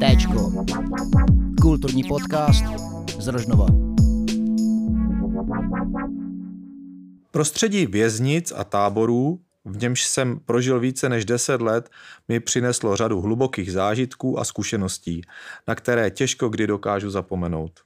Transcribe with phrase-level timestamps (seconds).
[0.00, 0.52] Téčko.
[1.60, 2.64] Kulturní podcast
[3.18, 3.66] z Rožnova.
[7.30, 11.90] Prostředí věznic a táborů, v němž jsem prožil více než 10 let,
[12.28, 15.22] mi přineslo řadu hlubokých zážitků a zkušeností,
[15.68, 17.80] na které těžko kdy dokážu zapomenout.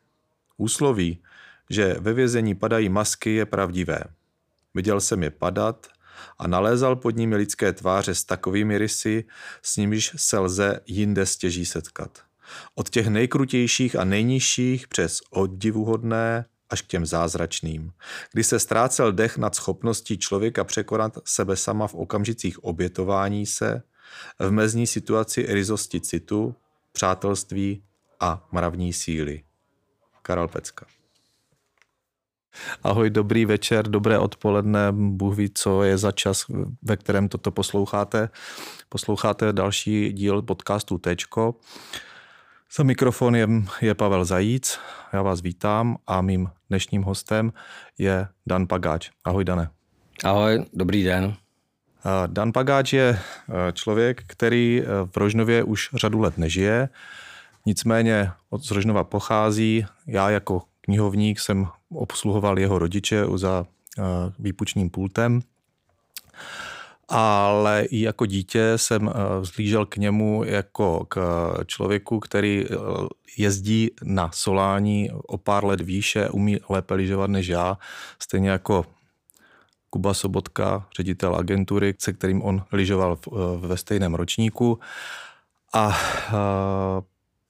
[0.56, 1.18] Úsloví,
[1.70, 4.00] že ve vězení padají masky, je pravdivé.
[4.74, 5.86] Viděl jsem je padat
[6.38, 9.24] a nalézal pod nimi lidské tváře s takovými rysy,
[9.62, 12.18] s nimiž se lze jinde stěží setkat.
[12.74, 17.92] Od těch nejkrutějších a nejnižších přes oddivuhodné až k těm zázračným,
[18.32, 23.82] kdy se ztrácel dech nad schopností člověka překonat sebe sama v okamžicích obětování se,
[24.38, 26.54] v mezní situaci rizosti citu,
[26.92, 27.82] přátelství
[28.20, 29.42] a mravní síly.
[30.22, 30.86] Karel Pecka.
[32.82, 36.44] Ahoj, dobrý večer, dobré odpoledne, Bůh ví, co je za čas,
[36.82, 38.28] ve kterém toto posloucháte.
[38.88, 41.54] Posloucháte další díl podcastu Tečko.
[42.76, 44.78] Za mikrofonem je Pavel Zajíc,
[45.12, 47.52] já vás vítám a mým dnešním hostem
[47.98, 49.10] je Dan Pagáč.
[49.24, 49.70] Ahoj, Dane.
[50.24, 51.34] Ahoj, dobrý den.
[52.26, 53.18] Dan Pagáč je
[53.72, 56.88] člověk, který v Rožnově už řadu let nežije,
[57.66, 59.86] nicméně od Rožnova pochází.
[60.06, 63.66] Já jako knihovník jsem obsluhoval jeho rodiče za
[64.38, 65.40] výpučním pultem
[67.08, 71.18] ale i jako dítě jsem vzlížel k němu jako k
[71.66, 72.66] člověku, který
[73.36, 77.78] jezdí na solání o pár let výše, umí lépe lyžovat než já,
[78.22, 78.86] stejně jako
[79.90, 83.18] Kuba Sobotka, ředitel agentury, se kterým on lyžoval
[83.58, 84.78] ve stejném ročníku.
[85.74, 85.98] A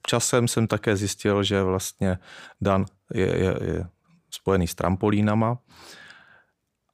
[0.07, 2.17] časem jsem také zjistil, že vlastně
[2.61, 3.87] Dan je, je, je
[4.35, 5.57] spojený s trampolínama,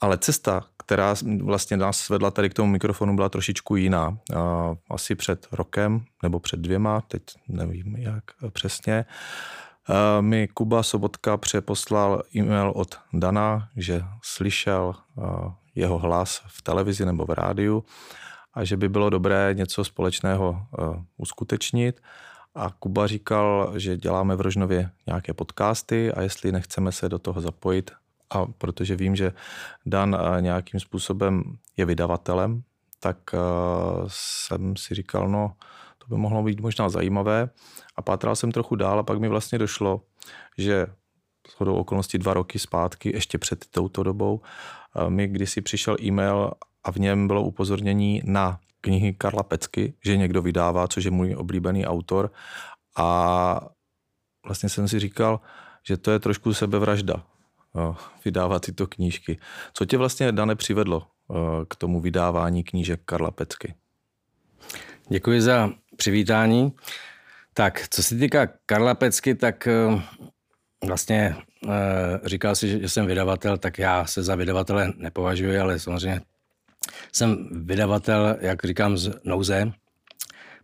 [0.02, 4.18] ale cesta, která vlastně nás vedla tady k tomu mikrofonu, byla trošičku jiná.
[4.90, 9.06] Asi před rokem nebo před dvěma, teď nevím jak přesně,
[10.22, 14.96] mi Kuba Sobotka přeposlal e-mail od Dana, že slyšel
[15.76, 17.86] jeho hlas v televizi nebo v rádiu
[18.54, 20.68] a že by bylo dobré něco společného
[21.18, 22.02] uskutečnit.
[22.56, 27.42] A Kuba říkal, že děláme v Rožnově nějaké podcasty a jestli nechceme se do toho
[27.42, 27.92] zapojit,
[28.30, 29.32] a protože vím, že
[29.86, 31.44] Dan eh, nějakým způsobem
[31.78, 32.64] je vydavatelem,
[33.00, 33.38] tak eh,
[34.08, 35.54] jsem si říkal, no,
[35.98, 37.50] to by mohlo být možná zajímavé.
[37.96, 40.02] A pátral jsem trochu dál a pak mi vlastně došlo,
[40.58, 40.88] že
[41.52, 44.42] shodou okolností dva roky zpátky, ještě před touto dobou,
[44.96, 46.52] eh, mi kdysi přišel e-mail
[46.84, 51.36] a v něm bylo upozornění na knihy Karla Pecky, že někdo vydává, což je můj
[51.36, 52.32] oblíbený autor.
[52.98, 53.70] A
[54.46, 55.40] vlastně jsem si říkal,
[55.84, 57.24] že to je trošku sebevražda,
[58.26, 59.40] vydávat tyto knížky.
[59.74, 61.36] Co tě vlastně, Dane, přivedlo eh,
[61.70, 63.74] k tomu vydávání knížek Karla Pecky?
[65.10, 66.74] Děkuji za přivítání.
[67.54, 70.02] Tak, co se týká Karla Pecky, tak eh,
[70.88, 71.36] vlastně
[71.68, 76.22] eh, říkal si, že jsem vydavatel, tak já se za vydavatele nepovažuji, ale samozřejmě
[77.12, 79.72] jsem vydavatel, jak říkám, z nouze,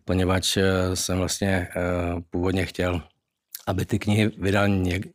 [0.04, 0.58] poněvadž
[0.94, 1.68] jsem vlastně
[2.30, 3.02] původně chtěl
[3.68, 4.68] aby ty knihy vydal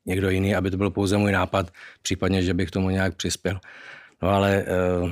[0.06, 1.72] někdo jiný, aby to byl pouze můj nápad,
[2.02, 3.60] případně, že bych tomu nějak přispěl.
[4.22, 4.66] No ale
[5.02, 5.12] uh,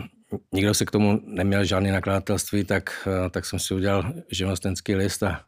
[0.52, 5.41] nikdo se k tomu neměl žádný nakladatelství, tak, tak jsem si udělal živnostenský list a,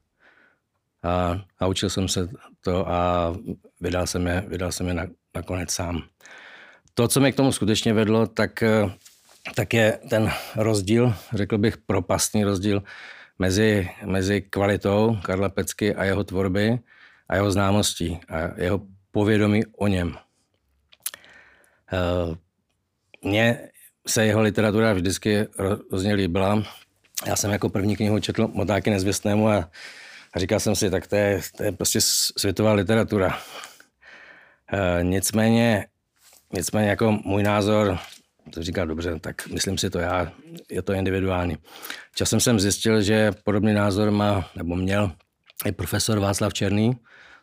[1.03, 2.29] a naučil jsem se
[2.61, 3.33] to a
[3.81, 6.03] vydal jsem je, vydal jsem je na, nakonec sám.
[6.93, 8.63] To, co mě k tomu skutečně vedlo, tak,
[9.55, 12.83] tak je ten rozdíl, řekl bych propastný rozdíl
[13.39, 16.79] mezi, mezi kvalitou Karla Pecky a jeho tvorby
[17.29, 18.81] a jeho známostí a jeho
[19.11, 20.15] povědomí o něm.
[21.93, 22.35] Eh,
[23.21, 23.69] mně
[24.07, 25.47] se jeho literatura vždycky
[25.89, 26.63] hrozně líbila.
[27.25, 29.69] Já jsem jako první knihu četl Motáky nezvěstnému a,
[30.35, 31.99] říkal jsem si, tak to je, to je prostě
[32.37, 33.39] světová literatura.
[34.73, 35.87] E, nicméně,
[36.53, 37.99] nicméně jako můj názor,
[38.49, 40.31] to říká dobře, tak myslím si to já,
[40.71, 41.57] je to individuální.
[42.15, 45.11] Časem jsem zjistil, že podobný názor má, nebo měl
[45.65, 46.91] i profesor Václav Černý,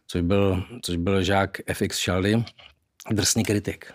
[0.06, 2.44] což byl, což byl žák FX Šaldy,
[3.10, 3.92] drsný kritik.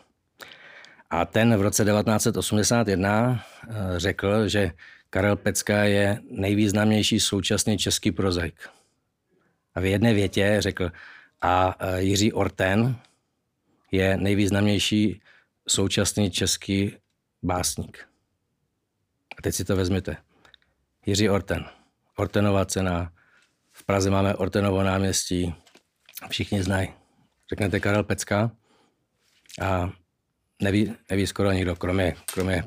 [1.10, 4.72] A ten v roce 1981 eh, řekl, že
[5.10, 8.70] Karel Pecka je nejvýznamnější současný český prozaik.
[9.76, 10.92] A v jedné větě řekl,
[11.42, 12.96] a eh, Jiří Orten
[13.92, 15.22] je nejvýznamnější
[15.68, 16.98] současný český
[17.44, 18.10] básník.
[19.38, 20.18] A teď si to vezměte.
[21.06, 21.66] Jiří Orten.
[22.18, 23.12] Ortenová cena.
[23.72, 25.56] V Praze máme Ortenovo náměstí
[26.30, 26.90] všichni znají.
[27.50, 28.52] Řeknete Karel Pecka
[29.62, 29.90] a
[30.62, 32.64] neví, neví skoro nikdo, kromě, kromě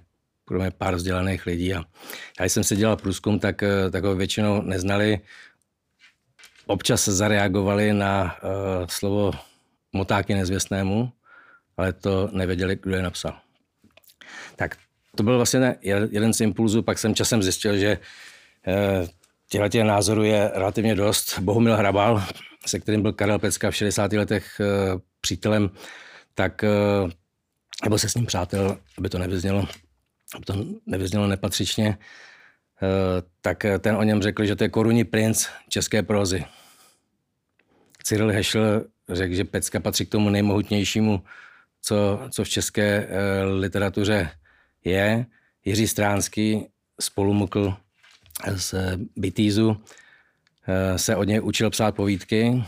[0.49, 1.75] kromě pár vzdělaných lidí.
[1.75, 1.85] A
[2.41, 3.63] já jsem si dělal průzkum, tak,
[3.93, 5.21] tak ho většinou neznali.
[6.67, 9.33] Občas zareagovali na uh, slovo
[9.93, 11.13] motáky nezvěstnému,
[11.79, 13.39] ale to nevěděli, kdo je napsal.
[14.57, 14.77] Tak
[15.17, 15.77] to byl vlastně
[16.11, 17.99] jeden z impulzů, pak jsem časem zjistil, že
[18.67, 19.09] uh,
[19.49, 21.39] těchto názorů je relativně dost.
[21.39, 22.23] Bohumil Hrabal,
[22.67, 24.13] se kterým byl Karel Pecka v 60.
[24.13, 25.71] letech uh, přítelem,
[26.35, 26.65] tak
[27.03, 27.11] uh,
[27.85, 29.69] nebo se s ním přátel, aby to nevyznělo,
[30.35, 30.55] aby to
[30.87, 31.99] nevyznělo nepatřičně,
[33.41, 36.45] tak ten o něm řekl, že to je korunní princ české prózy.
[38.03, 41.23] Cyril Hešl řekl, že Pecka patří k tomu nejmohutnějšímu,
[41.83, 44.31] co, co v české e, literatuře
[44.85, 45.27] je.
[45.65, 46.67] Jiří Stránský
[47.01, 47.75] spolumukl
[48.57, 48.75] z
[49.17, 49.77] Bitýzu,
[50.67, 52.65] e, se od něj učil psát povídky.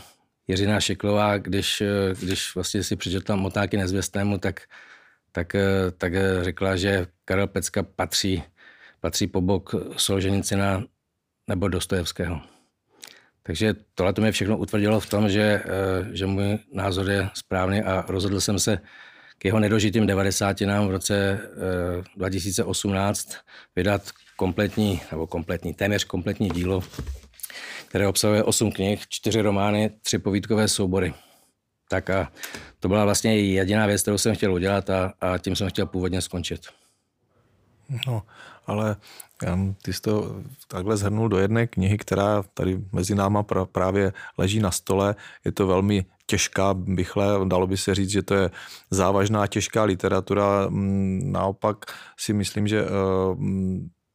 [0.47, 1.83] Jiřina Šeklová, když,
[2.19, 4.61] když vlastně si přečetla Motáky nezvěstému, tak,
[5.31, 5.55] tak,
[5.97, 8.43] tak řekla, že Karel Pecka patří,
[8.99, 10.83] patří po bok Solženicina
[11.47, 12.41] nebo Dostojevského.
[13.43, 17.81] Takže tohle to mě všechno utvrdilo v tom, že, eh, že můj názor je správný
[17.81, 18.79] a rozhodl jsem se
[19.37, 21.39] k jeho nedožitým 90 nám v roce
[22.17, 23.37] 2018 eh,
[23.75, 24.01] vydat
[24.35, 26.83] kompletní, nebo kompletní, téměř kompletní dílo,
[27.87, 31.13] které obsahuje 8 knih, 4 romány, 3 povídkové soubory.
[31.89, 32.31] Tak a
[32.79, 36.21] to byla vlastně jediná věc, kterou jsem chtěl udělat a, a tím jsem chtěl původně
[36.21, 36.61] skončit.
[38.07, 38.23] No,
[38.65, 38.95] ale
[39.81, 40.35] ty jsi to
[40.67, 45.15] takhle zhrnul do jedné knihy, která tady mezi náma právě leží na stole.
[45.45, 48.51] Je to velmi těžká, bychle, dalo by se říct, že to je
[48.91, 50.67] závažná, těžká literatura.
[50.69, 51.77] Mm, naopak
[52.17, 52.87] si myslím, že eh,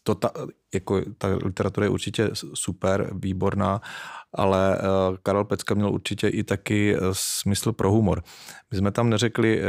[0.02, 0.30] to ta,
[0.74, 3.80] jako, ta literatura je určitě super, výborná,
[4.32, 4.82] ale eh,
[5.22, 8.22] Karel Pecka měl určitě i taky eh, smysl pro humor.
[8.70, 9.60] My jsme tam neřekli,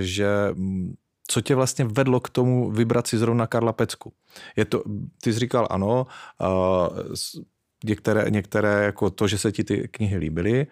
[0.00, 0.94] že mm,
[1.32, 4.12] co tě vlastně vedlo k tomu vybrat si zrovna Karla Pecku?
[4.56, 4.82] Je to,
[5.22, 6.06] ty jsi říkal ano,
[6.40, 6.98] uh,
[7.84, 10.66] některé, některé jako to, že se ti ty knihy líbily,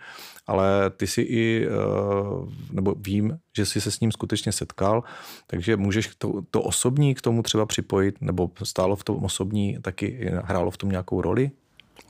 [0.47, 5.03] ale ty si i, uh, nebo vím, že jsi se s ním skutečně setkal,
[5.47, 10.31] takže můžeš to, to osobní k tomu třeba připojit, nebo stálo v tom osobní taky,
[10.45, 11.51] hrálo v tom nějakou roli?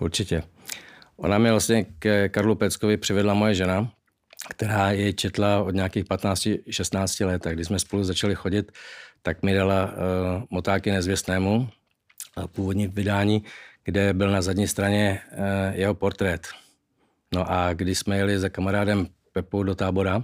[0.01, 0.43] Určitě.
[1.17, 3.93] Ona mě vlastně k Karlu Peckovi přivedla moje žena,
[4.49, 7.47] která je četla od nějakých 15-16 let.
[7.47, 8.73] A když jsme spolu začali chodit,
[9.23, 9.93] tak mi dala uh,
[10.51, 11.69] motáky nezvěstnému,
[12.47, 13.45] původní vydání,
[13.85, 15.39] kde byl na zadní straně uh,
[15.73, 16.49] jeho portrét.
[17.35, 20.23] No a když jsme jeli za kamarádem Pepou do tábora uh,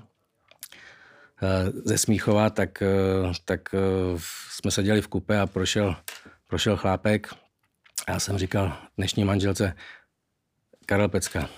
[1.85, 2.83] ze Smíchova, tak,
[3.27, 4.21] uh, tak uh,
[4.51, 5.97] jsme seděli v kupe a prošel,
[6.47, 7.35] prošel chlápek.
[8.09, 9.77] Já jsem říkal dnešní manželce
[10.87, 11.49] Karel Pecka,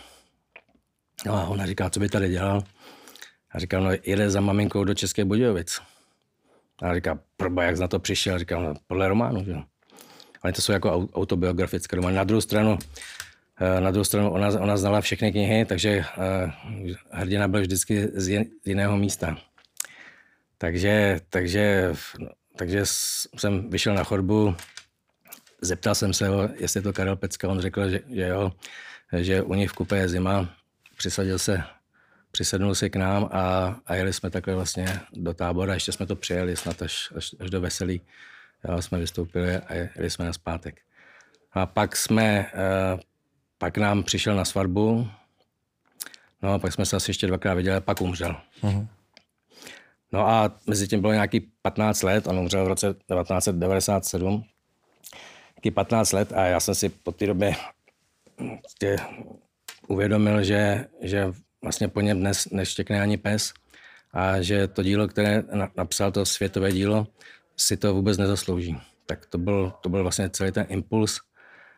[1.28, 2.64] No a ona říká, co by tady dělal?
[3.52, 5.80] A říkám, no jede za maminkou do České Budějovic.
[6.82, 8.38] A říká, proba, jak na to přišel?
[8.38, 9.54] Říkám, no, podle románu, že
[10.42, 12.16] Ale to jsou jako autobiografické romány.
[12.16, 12.78] Na druhou stranu,
[13.60, 16.52] eh, na druhou stranu ona, ona znala všechny knihy, takže eh,
[17.10, 19.38] hrdina byl vždycky z jiného místa.
[20.58, 21.94] Takže, takže,
[22.56, 24.54] takže jsem vyšel na chodbu,
[25.60, 28.52] zeptal jsem se ho, jestli je to Karel Pecka, on řekl, že, že jo,
[29.12, 30.58] že u nich v kupé je zima,
[30.98, 31.62] přisadil se,
[32.30, 35.74] přisednul se k nám a, a jeli jsme takhle vlastně do tábora.
[35.74, 38.00] Ještě jsme to přijeli snad až, až, až do Veselí.
[38.68, 40.80] Jo, jsme vystoupili a jeli jsme na zpátek.
[41.52, 42.98] A pak jsme, eh,
[43.58, 45.08] pak nám přišel na svatbu,
[46.42, 48.36] no a pak jsme se asi ještě dvakrát viděli a pak umřel.
[48.62, 48.86] Uh-huh.
[50.12, 54.44] No a mezi tím bylo nějaký 15 let, on umřel v roce 1997,
[55.56, 57.54] nějaký 15 let a já jsem si po té době
[58.78, 58.96] tě,
[59.88, 63.52] uvědomil, že, že vlastně po něm dnes neštěkne ani pes
[64.12, 65.42] a že to dílo, které
[65.76, 67.06] napsal, to světové dílo,
[67.56, 68.80] si to vůbec nezaslouží.
[69.06, 71.20] Tak to byl, to byl vlastně celý ten impuls.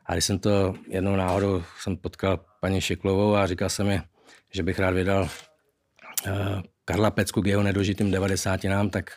[0.06, 4.02] A když jsem to jednou náhodou jsem potkal paní Šiklovou a říkal jsem mi,
[4.50, 9.10] že bych rád vydal uh, Karla Pecku k jeho nedožitým devadesátinám, tak,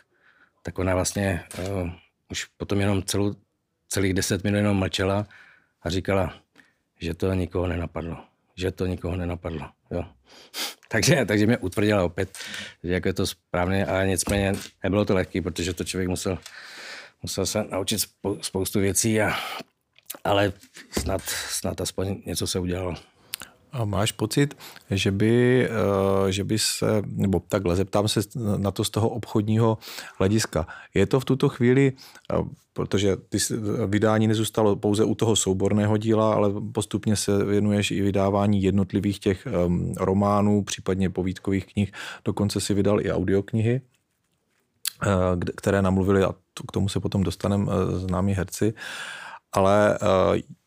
[0.62, 1.90] tak ona vlastně uh,
[2.30, 3.34] už potom jenom celou,
[3.88, 5.26] celých deset minut jenom mlčela
[5.82, 6.34] a říkala,
[7.00, 9.70] že to nikoho nenapadlo že to nikoho nenapadlo.
[9.90, 10.04] Jo.
[10.88, 12.38] takže, takže mě utvrdila opět,
[12.84, 16.38] že jako je to správně, ale nicméně nebylo to lehké, protože to člověk musel,
[17.22, 18.00] musel se naučit
[18.40, 19.34] spoustu věcí, a,
[20.24, 20.52] ale
[20.90, 22.94] snad, snad aspoň něco se udělalo.
[23.74, 24.54] A máš pocit,
[24.90, 28.20] že by, eh, že by se, nebo takhle, zeptám se
[28.56, 29.78] na to z toho obchodního
[30.18, 30.66] hlediska.
[30.94, 32.36] Je to v tuto chvíli, eh,
[32.72, 33.38] protože ty
[33.86, 39.46] vydání nezůstalo pouze u toho souborného díla, ale postupně se věnuješ i vydávání jednotlivých těch
[39.96, 41.92] románů, případně povídkových knih,
[42.24, 43.80] dokonce si vydal i audioknihy.
[45.56, 46.32] které namluvili, a
[46.68, 48.74] k tomu se potom dostaneme známí herci,
[49.52, 49.98] ale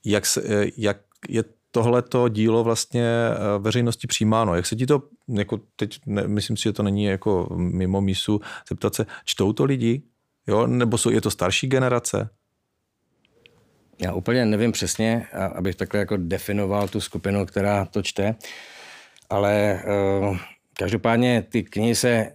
[0.06, 0.98] jak, se, jak
[1.30, 3.06] je tohleto dílo vlastně
[3.60, 4.56] veřejnosti přijímáno?
[4.56, 8.42] Jak se ti to, jako teď ne, myslím si, že to není jako mimo mísu,
[8.70, 10.02] zeptat se, čtou to lidi?
[10.48, 10.68] Jo?
[10.68, 12.30] Nebo jsou, je to starší generace?
[14.02, 18.36] Já úplně nevím přesně, abych takhle jako definoval tu skupinu, která to čte,
[19.30, 19.84] ale
[20.28, 20.38] uh,
[20.74, 22.32] každopádně ty knihy se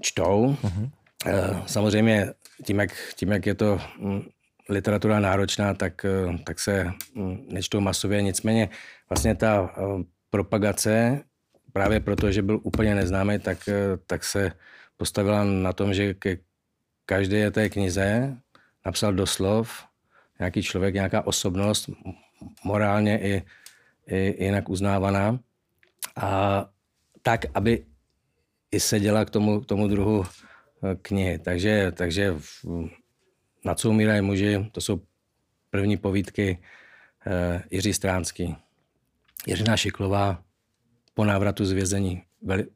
[0.00, 0.56] čtou.
[0.62, 0.90] Uh-huh.
[1.26, 2.32] Uh, samozřejmě
[2.64, 4.24] tím jak, tím, jak je to um,
[4.70, 8.22] literatura náročná, tak, uh, tak se um, nečtou masově.
[8.22, 8.68] Nicméně
[9.10, 11.20] vlastně ta uh, propagace,
[11.72, 13.74] právě proto, že byl úplně neznámý, tak, uh,
[14.06, 14.52] tak se
[14.96, 16.38] postavila na tom, že ke
[17.06, 18.36] každé té knize
[18.86, 19.84] napsal doslov
[20.38, 21.90] nějaký člověk, nějaká osobnost,
[22.64, 23.42] morálně i,
[24.06, 25.38] i jinak uznávaná.
[26.16, 26.64] A
[27.22, 27.84] tak, aby
[28.70, 31.38] i seděla k tomu, k tomu druhu eh, knihy.
[31.38, 32.64] Takže, takže v,
[33.64, 35.00] na co umírají muži, to jsou
[35.70, 36.58] první povídky
[37.26, 38.56] uh, Jiří Stránský.
[39.46, 40.42] Jiřina Šiklová
[41.14, 42.22] po návratu z vězení,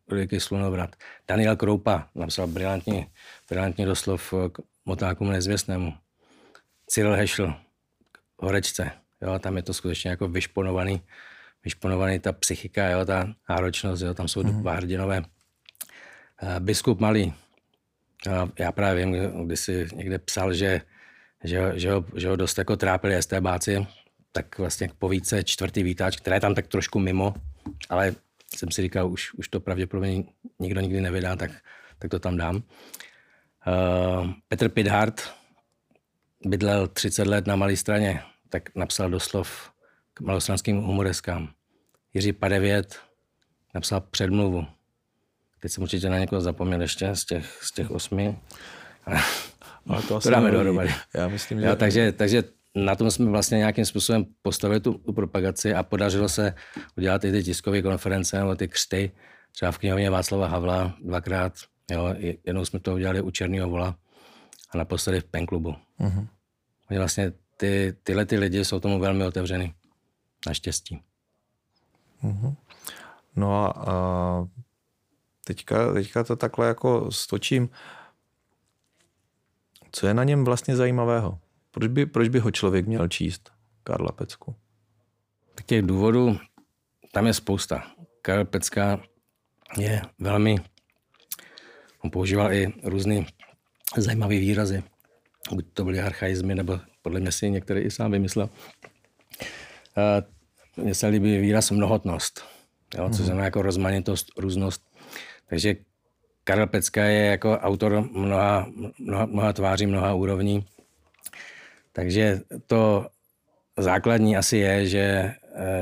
[0.09, 0.97] veliký slunovrat.
[1.29, 3.07] Daniel Kroupa napsal brilantní,
[3.51, 5.95] brilantní doslov k motákům nezvěstnému.
[6.87, 7.55] Cyril Hešl,
[8.39, 8.91] horečce.
[9.23, 11.03] Jo, tam je to skutečně jako vyšponovaný,
[11.65, 14.61] vyšponovaný ta psychika, jo, ta náročnost, jo, tam jsou mm-hmm.
[14.61, 15.19] dva hrdinové.
[15.19, 17.35] Uh, biskup Malý,
[18.59, 20.81] já právě vím, když si někde psal, že,
[21.45, 23.87] že, že, ho, že ho dost jako trápili STBáci,
[24.33, 27.35] tak vlastně k povíce čtvrtý vítač, která je tam tak trošku mimo,
[27.89, 28.15] ale
[28.57, 30.25] jsem si říkal, už, už to pravděpodobně
[30.59, 31.51] nikdo nikdy nevydá, tak,
[31.99, 32.57] tak to tam dám.
[32.57, 35.35] Uh, Petr Pidhart,
[36.45, 39.71] bydlel 30 let na Malé straně, tak napsal doslov
[40.15, 41.49] k malostranským humoreskám.
[42.15, 43.01] Jiří Padevět
[43.75, 44.67] napsal předmluvu.
[45.65, 48.39] Teď jsem určitě na někoho zapomněl ještě z těch, z těch osmi.
[49.89, 50.95] Ale to, to dáme dohromady.
[51.15, 51.67] Já myslím, že...
[51.67, 52.45] Jo, takže, takže
[52.75, 56.55] na tom jsme vlastně nějakým způsobem postavili tu, tu propagaci a podařilo se
[56.97, 59.13] udělat i ty tiskové konference nebo ty křty.
[59.53, 61.53] Třeba v knihovně Václava Havla dvakrát.
[61.91, 62.15] Jo,
[62.47, 63.97] jednou jsme to udělali u Černého vola
[64.71, 65.75] a naposledy v penklubu.
[66.01, 66.29] Uh-huh.
[66.91, 69.75] Oni vlastně ty, tyhle ty lidi jsou tomu velmi otevřený.
[70.47, 71.03] Naštěstí.
[72.23, 72.55] Uh-huh.
[73.37, 74.64] No a, a
[75.45, 77.69] teďka, teďka to takhle jako stočím.
[79.93, 81.39] Co je na něm vlastně zajímavého?
[81.71, 83.53] Proč by, proč by ho člověk měl číst,
[83.85, 84.55] Karla Pecku?
[85.55, 86.39] Tak těch důvodů
[87.15, 87.83] tam je spousta.
[88.23, 89.01] Karel Pecka
[89.79, 90.57] je velmi,
[92.05, 93.25] on používal i různé
[93.97, 94.83] zajímavé výrazy.
[95.53, 98.51] Buď to byly archaizmy, nebo podle mě si některý i sám vymyslel.
[100.77, 102.45] Mně se líbí výraz mnohotnost,
[102.99, 103.25] jo, co mhm.
[103.25, 104.84] znamená jako rozmanitost, různost.
[105.55, 105.77] Takže
[106.45, 108.67] Karel Pecka je jako autor mnoha,
[108.99, 110.67] mnoha, mnoha tváří, mnoha úrovní.
[111.93, 113.07] Takže to
[113.79, 115.35] základní asi je, že,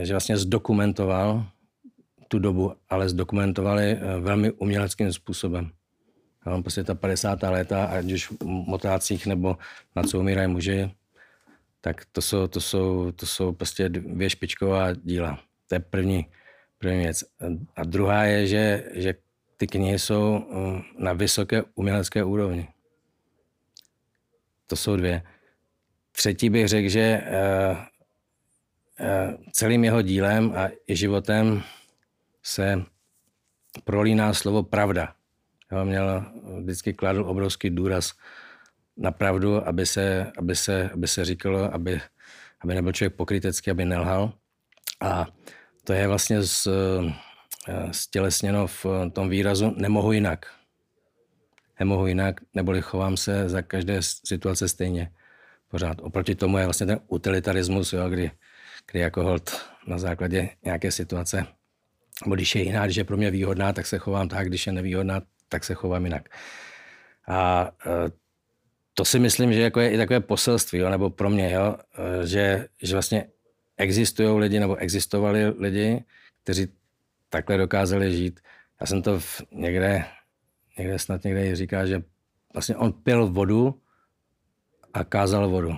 [0.03, 1.45] že vlastně zdokumentoval
[2.29, 5.71] tu dobu, ale zdokumentovali eh, velmi uměleckým způsobem.
[6.47, 7.43] Jo, prostě ta 50.
[7.43, 9.57] léta, ať už v motácích nebo
[9.97, 10.91] na co umírají muži,
[11.81, 15.41] tak to jsou, to jsou, to jsou prostě dvě špičková díla.
[15.69, 16.27] To je první,
[16.79, 17.25] první věc.
[17.77, 19.15] A druhá je, že, že
[19.63, 22.69] ty knihy jsou um, na vysoké umělecké úrovni.
[24.67, 25.23] To jsou dvě.
[26.13, 31.63] Třetí bych řekl, že uh, uh, celým jeho dílem a i životem
[32.43, 32.83] se
[33.85, 35.15] prolíná slovo pravda.
[35.73, 36.25] Jo, měl
[36.63, 38.13] vždycky kladl obrovský důraz
[38.97, 42.01] na pravdu, aby se, aby se, aby se říkalo, aby,
[42.61, 44.33] aby nebyl člověk pokrytecký, aby nelhal.
[45.01, 45.27] A
[45.85, 46.69] to je vlastně z,
[47.91, 50.47] stělesněno v tom výrazu nemohu jinak.
[51.81, 55.13] Nemohu jinak, neboli chovám se za každé situace stejně.
[55.69, 56.01] Pořád.
[56.01, 58.31] Oproti tomu je vlastně ten utilitarismus, jo, kdy,
[58.91, 61.47] kdy jako hold na základě nějaké situace,
[62.25, 64.73] nebo když je jiná, když je pro mě výhodná, tak se chovám tak, když je
[64.73, 66.29] nevýhodná, tak se chovám jinak.
[67.29, 68.11] A e,
[68.95, 71.77] to si myslím, že jako je i takové poselství, jo, nebo pro mě, jo,
[72.25, 73.27] že, že vlastně
[73.77, 76.05] existují lidi, nebo existovali lidi,
[76.43, 76.69] kteří
[77.33, 78.41] takhle dokázali žít.
[78.81, 80.05] Já jsem to v někde,
[80.79, 82.03] někde snad někde říká, že
[82.55, 83.81] vlastně on pil vodu
[84.95, 85.77] a kázal vodu.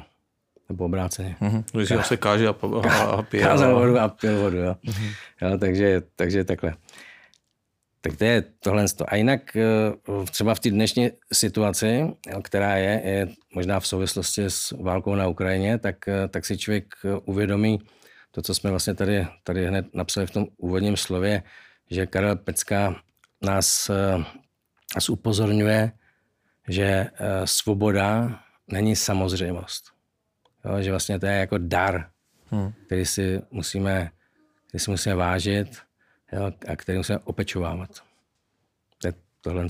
[0.68, 1.36] Nebo obráceně.
[1.40, 2.02] Mm-hmm.
[2.02, 2.54] Se káže a,
[2.88, 3.42] a, a pije.
[3.42, 4.76] Kázal vodu a pil vodu, jo.
[4.84, 5.14] Mm-hmm.
[5.42, 6.74] jo takže, takže takhle.
[8.00, 8.84] Tak to je tohle.
[9.06, 9.62] A jinak eh,
[10.30, 15.78] třeba v té dnešní situaci, která je, je možná v souvislosti s válkou na Ukrajině,
[15.78, 17.78] tak, eh, tak si člověk eh, uvědomí
[18.34, 21.42] to, co jsme vlastně tady, tady hned napsali v tom úvodním slově,
[21.90, 22.96] že Karel Pecka
[23.42, 23.90] nás,
[24.94, 25.92] nás upozorňuje,
[26.68, 27.10] že eh,
[27.44, 28.38] svoboda
[28.68, 29.84] není samozřejmost.
[30.64, 32.10] Jo, že vlastně to je jako dar,
[32.50, 32.72] hmm.
[32.86, 34.10] který si musíme,
[34.68, 35.78] který si musíme vážit
[36.32, 37.90] jo, a který musíme opečovávat.
[38.98, 39.66] To je tohle.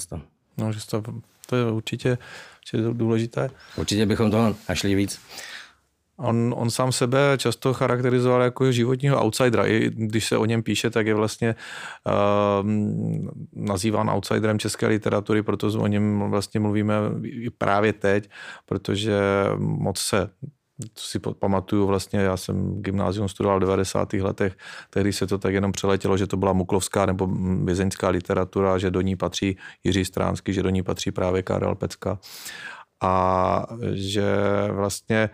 [0.56, 1.02] No, že to,
[1.46, 2.18] to je určitě,
[2.58, 3.50] určitě důležité.
[3.76, 5.20] Určitě bychom toho našli víc.
[6.16, 9.66] On, on sám sebe často charakterizoval jako životního outsidera.
[9.66, 11.54] I když se o něm píše, tak je vlastně
[12.06, 12.70] uh,
[13.52, 16.94] nazýván outsiderem české literatury, proto o něm vlastně mluvíme
[17.58, 18.30] právě teď,
[18.66, 19.20] protože
[19.58, 20.30] moc se
[20.78, 24.12] to si pamatuju vlastně, já jsem gymnázium studoval v 90.
[24.12, 24.56] letech,
[24.90, 27.28] tehdy se to tak jenom přeletělo, že to byla muklovská nebo
[27.64, 32.18] vězeňská literatura, že do ní patří Jiří Stránský, že do ní patří právě Karel Pecka
[33.02, 34.26] a že
[34.70, 35.30] vlastně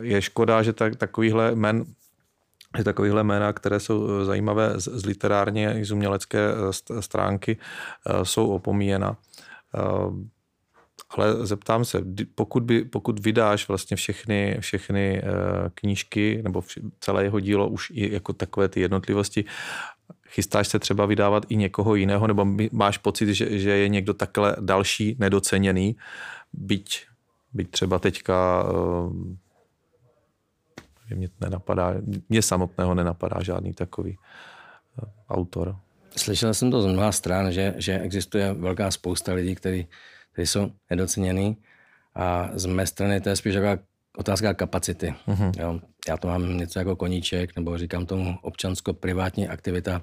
[0.00, 1.84] je škoda, že tak, takovýhle men
[2.76, 7.58] že takovýhle jména, které jsou zajímavé z, literárně i z umělecké eh, stránky,
[8.06, 9.16] eh, jsou opomíjena.
[9.74, 10.38] Eh,
[11.10, 12.02] ale zeptám se,
[12.34, 15.22] pokud, by, pokud vydáš vlastně všechny, všechny
[15.74, 16.62] knížky nebo
[17.00, 19.44] celé jeho dílo už i jako takové ty jednotlivosti,
[20.28, 24.56] chystáš se třeba vydávat i někoho jiného, nebo máš pocit, že, že je někdo takhle
[24.60, 25.96] další nedoceněný,
[26.52, 27.06] byť,
[27.52, 28.64] byť třeba teďka
[31.16, 31.94] mě nenapadá,
[32.28, 35.76] mě samotného nenapadá žádný takový eh, autor.
[36.16, 39.86] Slyšel jsem to z mnoha stran, že, že existuje velká spousta lidí, kteří,
[40.36, 41.56] jsou nedocenění
[42.14, 43.78] a z mé strany to je spíš taková
[44.16, 45.14] otázka kapacity.
[45.26, 45.52] Uh-huh.
[45.60, 50.02] Jo, já to mám něco jako koníček, nebo říkám tomu občansko-privátní aktivita,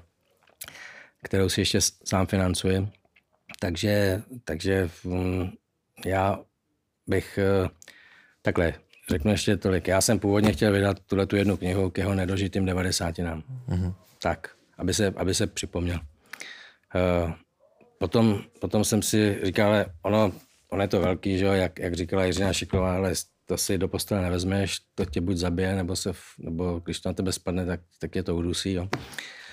[1.22, 2.88] kterou si ještě sám financuji.
[3.60, 5.52] Takže, takže um,
[6.06, 6.38] já
[7.06, 7.68] bych uh,
[8.42, 8.74] takhle,
[9.10, 9.88] Řeknu ještě tolik.
[9.88, 13.42] Já jsem původně chtěl vydat tuhle tu jednu knihu k jeho nedožitým devadesátinám.
[13.68, 13.94] Mm-hmm.
[14.22, 15.98] Tak, aby se, aby se připomněl.
[16.94, 17.32] Uh,
[17.98, 20.32] potom, potom jsem si říkal, ale ono,
[20.70, 23.12] ono je to velký, že jo, jak, jak říkala Jiřina Šiklová, ale
[23.46, 27.12] to si do postele nevezmeš, to tě buď zabije, nebo, se, nebo když to na
[27.12, 28.72] tebe spadne, tak, tak je to udusí.
[28.72, 28.88] Jo.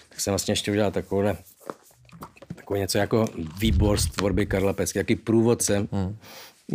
[0.09, 1.37] Tak jsem vlastně ještě udělal takovouhle,
[2.55, 3.25] takový něco jako
[3.59, 6.17] výbor z tvorby Karla Pecky, jaký průvodce hmm.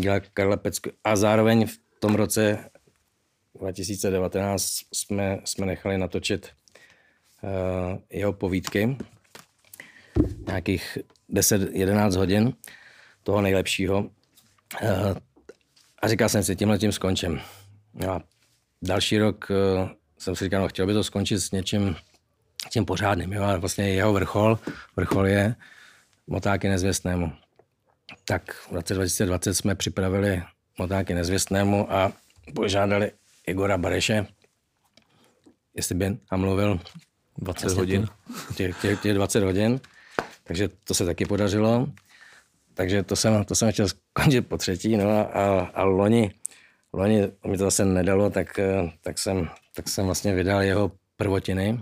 [0.01, 1.67] dělal Karla Pecky a zároveň
[1.99, 2.71] v tom roce
[3.61, 6.49] 2019 jsme, jsme nechali natočit
[7.43, 8.97] uh, jeho povídky,
[10.47, 10.99] nějakých
[11.31, 12.53] 10-11 hodin
[13.23, 13.99] toho nejlepšího.
[14.01, 14.09] Uh,
[16.03, 17.41] a říkal jsem si, tímhle tím skončím.
[17.95, 18.23] No a
[18.83, 21.97] další rok uh, jsem si říkal, no, chtěl by to skončit s něčím
[22.73, 23.33] tím pořádným.
[23.33, 23.43] Jo?
[23.43, 24.59] A vlastně jeho vrchol,
[24.97, 25.55] vrchol je
[26.27, 27.33] Motáky nezvěstnému.
[28.25, 30.43] Tak v roce 2020 jsme připravili
[30.79, 32.13] motáky nezvěstnému a
[32.55, 33.13] požádali
[33.47, 34.27] Igora Bareše,
[35.75, 36.81] jestli by nám mluvil
[37.39, 38.07] 20 hodin.
[38.57, 39.81] Těch, těch, těch 20 hodin.
[40.45, 41.89] Takže to se taky podařilo.
[42.75, 44.97] Takže to jsem, to jsem chtěl skončit po třetí.
[44.97, 46.31] No a, a, a loni,
[46.93, 48.61] loni mi to zase nedalo, tak,
[49.03, 51.81] tak, jsem, tak jsem vlastně vydal jeho prvotiny.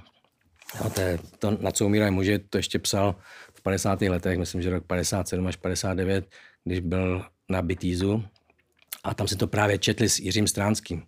[0.84, 3.14] No, to, je, to, na co umírají muži, to ještě psal
[3.54, 4.02] v 50.
[4.02, 6.26] letech, myslím, že rok 57 až 59,
[6.64, 8.24] když byl na Bitízu,
[9.06, 11.02] a tam si to právě četli s Jiřím Stránským.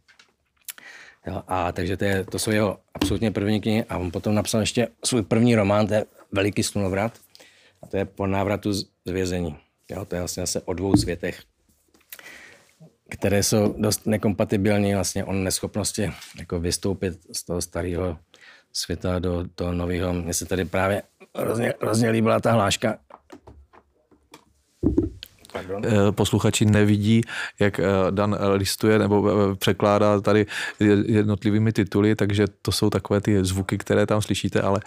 [1.27, 4.61] Jo, a takže to, je, to jsou jeho absolutně první knihy a on potom napsal
[4.61, 7.19] ještě svůj první román, to je Veliký slunovrat
[7.83, 9.57] a to je po návratu z vězení.
[9.91, 11.43] Jo, to je vlastně zase o dvou světech,
[13.11, 18.19] které jsou dost nekompatibilní, vlastně on neschopnosti jako vystoupit z toho starého
[18.73, 20.13] světa do toho nového.
[20.13, 21.03] Mně se tady právě
[21.37, 22.99] hrozně, hrozně líbila ta hláška,
[25.55, 27.21] Eh, posluchači nevidí,
[27.59, 30.47] jak eh, Dan listuje nebo eh, překládá tady
[31.07, 34.81] jednotlivými tituly, takže to jsou takové ty zvuky, které tam slyšíte, ale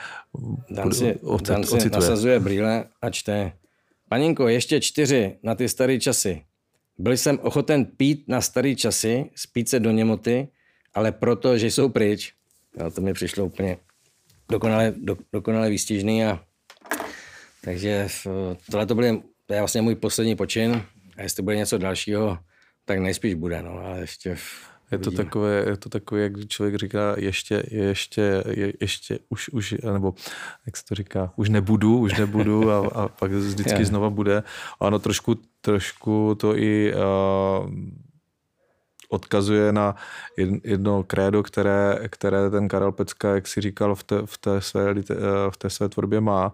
[0.70, 3.52] Dan si, Dan si nasazuje brýle a čte.
[4.10, 6.42] Paninko, ještě čtyři na ty staré časy.
[6.98, 10.48] Byl jsem ochoten pít na staré časy, spít se do němoty,
[10.94, 12.34] ale proto, že jsou pryč.
[12.80, 13.78] Jo, to mi přišlo úplně
[14.50, 16.40] dokonale, do, dokonale výstižný a
[17.64, 18.08] takže
[18.72, 19.22] tohle to byly
[19.52, 20.84] to je vlastně můj poslední počin
[21.18, 22.38] a jestli bude něco dalšího,
[22.86, 24.38] tak nejspíš bude, no, ale ještě
[24.92, 29.76] je to, takové, je to takové, jak člověk říká, ještě, ještě, je, ještě, už, už,
[29.94, 30.14] nebo
[30.66, 34.44] jak se to říká, už nebudu, už nebudu a, a pak vždycky znova bude.
[34.80, 37.70] Ano, trošku, trošku to i uh,
[39.12, 39.96] odkazuje na
[40.64, 44.94] jedno krédo, které, které ten Karel Pecka, jak si říkal, v té, v té, své,
[45.50, 46.54] v té své tvorbě má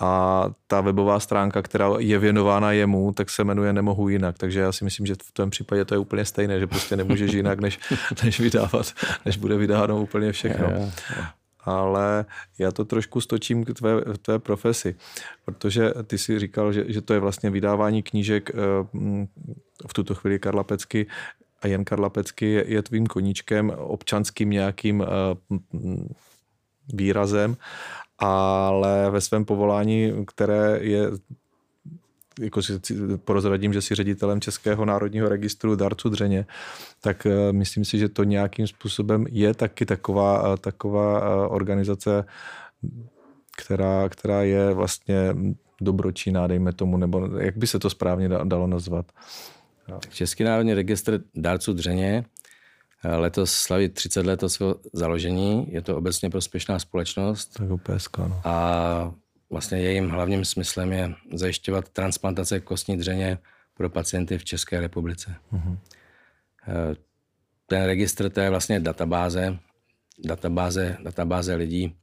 [0.00, 4.38] a ta webová stránka, která je věnována jemu, tak se jmenuje Nemohu jinak.
[4.38, 7.32] Takže já si myslím, že v tom případě to je úplně stejné, že prostě nemůžeš
[7.32, 7.78] jinak, než,
[8.24, 8.92] než vydávat,
[9.24, 10.68] než bude vydáno úplně všechno.
[11.64, 12.24] ale
[12.58, 14.96] já to trošku stočím k tvé, tvé profesi,
[15.44, 18.54] protože ty si říkal, že, že to je vlastně vydávání knížek eh,
[19.86, 21.06] v tuto chvíli Karla Pecky
[21.62, 25.06] a Jan Karla Pecky je, je tvým koníčkem, občanským nějakým eh,
[26.94, 27.56] výrazem,
[28.18, 31.10] ale ve svém povolání, které je
[32.40, 32.72] jako si
[33.24, 36.46] porozradím, že si ředitelem Českého národního registru darců dřeně,
[37.00, 42.24] tak eh, myslím si, že to nějakým způsobem je taky taková, eh, taková organizace,
[43.56, 45.34] která, která je vlastně
[45.80, 49.06] dobročinná, dejme tomu, nebo jak by se to správně dalo nazvat?
[50.08, 52.24] Český národní registr dárců dřeně
[53.04, 55.66] letos slaví 30 let od svého založení.
[55.72, 57.54] Je to obecně prospěšná společnost.
[57.58, 58.40] Tak úplně no.
[58.44, 59.14] A
[59.52, 63.38] Vlastně jejím hlavním smyslem je zajišťovat transplantace kostní dřeně
[63.74, 65.34] pro pacienty v České republice.
[65.52, 65.76] Mm-hmm.
[67.66, 69.58] Ten registr to je vlastně databáze,
[70.24, 71.96] databáze, databáze lidí,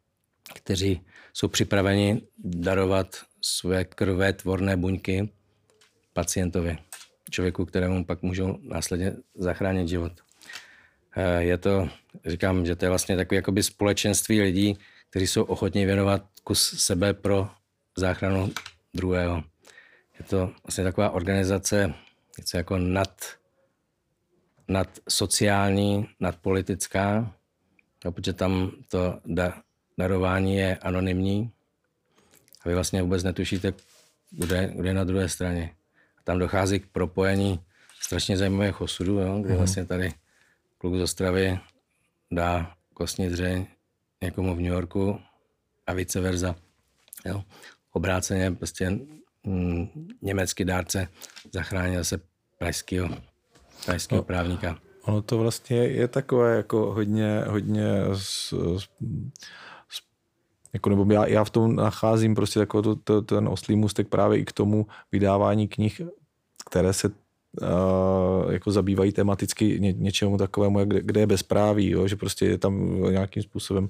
[0.55, 1.01] kteří
[1.33, 5.29] jsou připraveni darovat své krvé tvorné buňky
[6.13, 6.77] pacientovi,
[7.29, 10.11] člověku, kterému pak můžou následně zachránit život.
[11.15, 11.89] Eh, je to,
[12.25, 14.77] říkám, že to je vlastně takové jakoby společenství lidí,
[15.09, 17.49] kteří jsou ochotní věnovat kus sebe pro
[17.97, 18.51] záchranu
[18.93, 19.43] druhého.
[20.19, 21.93] Je to vlastně taková organizace
[22.37, 23.21] něco jako nad,
[24.67, 27.33] nad sociální, nadpolitická,
[27.99, 29.61] protože tam to da,
[29.97, 31.51] darování je anonymní
[32.61, 33.73] a vy vlastně vůbec netušíte,
[34.31, 35.75] kdo je, kdo je na druhé straně.
[36.29, 37.59] Tam dochází k propojení
[38.01, 39.57] strašně zajímavých osudů, jo, kde mm-hmm.
[39.57, 40.13] vlastně tady
[40.77, 41.59] kluk z Ostravy
[42.31, 43.65] dá kostní dřeň
[44.21, 45.19] někomu v New Yorku
[45.87, 46.55] a vice versa.
[47.25, 47.43] Jo.
[47.91, 48.89] Obráceně prostě
[49.43, 51.07] mm, německý dárce
[51.53, 52.19] zachránil se
[52.57, 53.09] pražského,
[53.85, 54.79] pražského no, právníka.
[55.01, 58.87] Ono to vlastně je takové jako hodně, hodně s, s,
[59.89, 60.01] s,
[60.73, 64.39] jako nebo já, já v tom nacházím prostě takový to, to, ten oslý můstek právě
[64.39, 66.01] i k tomu vydávání knih,
[66.69, 67.09] které se
[67.61, 72.07] Uh, jako zabývají tematicky ně, něčemu takovému, kde, kde je bezpráví, jo?
[72.07, 73.89] že prostě je tam nějakým způsobem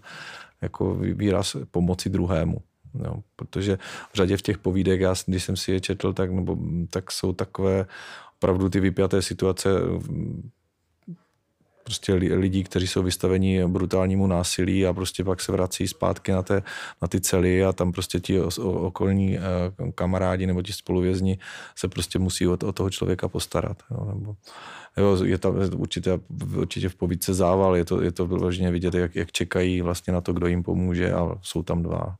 [0.62, 2.58] jako výraz pomoci druhému.
[3.06, 3.78] Jo, protože
[4.12, 6.58] v řadě v těch povídek, já, když jsem si je četl, tak, nebo,
[6.90, 7.86] tak jsou takové
[8.38, 9.70] opravdu ty vypjaté situace
[11.84, 16.64] prostě lidí, kteří jsou vystaveni brutálnímu násilí a prostě pak se vrací zpátky na, té,
[17.02, 19.42] na ty cely a tam prostě ti okolní eh,
[19.96, 21.40] kamarádi nebo ti spoluvězni
[21.76, 23.84] se prostě musí o, o toho člověka postarat.
[23.92, 24.36] Jo, nebo,
[24.98, 26.20] jo, je tam určitě,
[26.56, 30.22] určitě v povídce zával, je to, je to vyloženě vidět, jak, jak čekají vlastně na
[30.22, 32.16] to, kdo jim pomůže a jsou tam dva.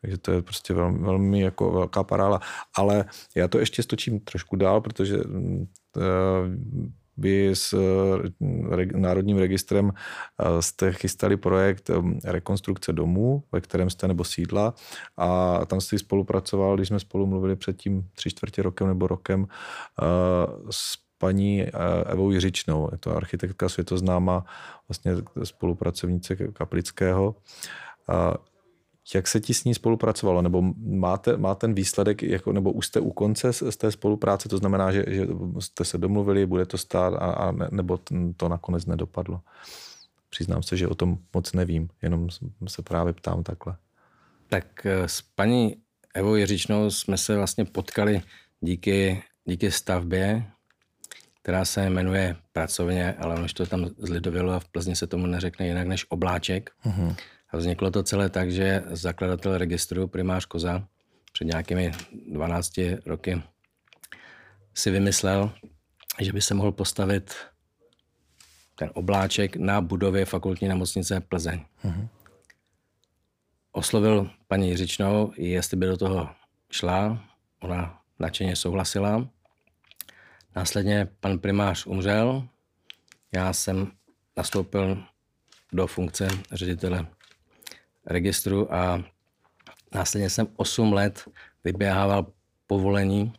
[0.00, 2.40] Takže to je prostě velmi, velmi jako velká parála.
[2.76, 5.16] Ale já to ještě stočím trošku dál, protože
[7.20, 11.90] vy s eh, Národním registrem eh, jste chystali projekt
[12.24, 14.74] rekonstrukce domů, ve kterém jste nebo sídla
[15.16, 19.46] a tam jste spolupracoval, když jsme spolu mluvili před tím tři čtvrtě rokem nebo rokem
[20.70, 21.66] s paní
[22.06, 22.88] Evou Jiřičnou.
[22.92, 24.44] Je to architektka světoznáma,
[24.88, 25.12] vlastně
[25.44, 27.34] spolupracovnice Kaplického.
[29.14, 30.42] Jak se ti s ní spolupracovalo?
[30.42, 34.48] Nebo máte, má ten výsledek, jako, nebo už jste u konce z, z té spolupráce,
[34.48, 35.26] to znamená, že, že
[35.58, 37.98] jste se domluvili, bude to stát, a, a ne, nebo
[38.36, 39.40] to nakonec nedopadlo?
[40.30, 42.28] Přiznám se, že o tom moc nevím, jenom
[42.68, 43.76] se právě ptám takhle.
[44.48, 45.76] Tak eh, s paní
[46.14, 48.22] Evou Jiřičnou jsme se vlastně potkali
[48.60, 50.44] díky, díky stavbě,
[51.42, 55.66] která se jmenuje pracovně, ale už to tam zlidovělo a v Plzni se tomu neřekne
[55.66, 56.70] jinak než obláček.
[56.86, 57.16] Uh-huh.
[57.50, 60.84] A vzniklo to celé tak, že zakladatel registru, primář Koza,
[61.32, 61.92] před nějakými
[62.32, 63.42] 12 roky
[64.74, 65.52] si vymyslel,
[66.20, 67.34] že by se mohl postavit
[68.74, 71.64] ten obláček na budově fakultní nemocnice Plzeň.
[71.84, 72.08] Uh-huh.
[73.72, 76.28] Oslovil paní Jiřičnou, jestli by do toho
[76.70, 77.24] šla.
[77.60, 79.28] Ona nadšeně souhlasila.
[80.56, 82.48] Následně pan primář umřel.
[83.34, 83.92] Já jsem
[84.36, 85.02] nastoupil
[85.72, 87.06] do funkce ředitele
[88.06, 89.04] registru a
[89.94, 91.28] následně jsem 8 let
[91.64, 92.26] vyběhával
[92.66, 93.32] povolení,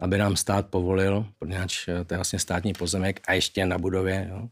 [0.00, 4.26] aby nám stát povolil, protože to je vlastně státní pozemek a ještě na budově.
[4.30, 4.48] Jo.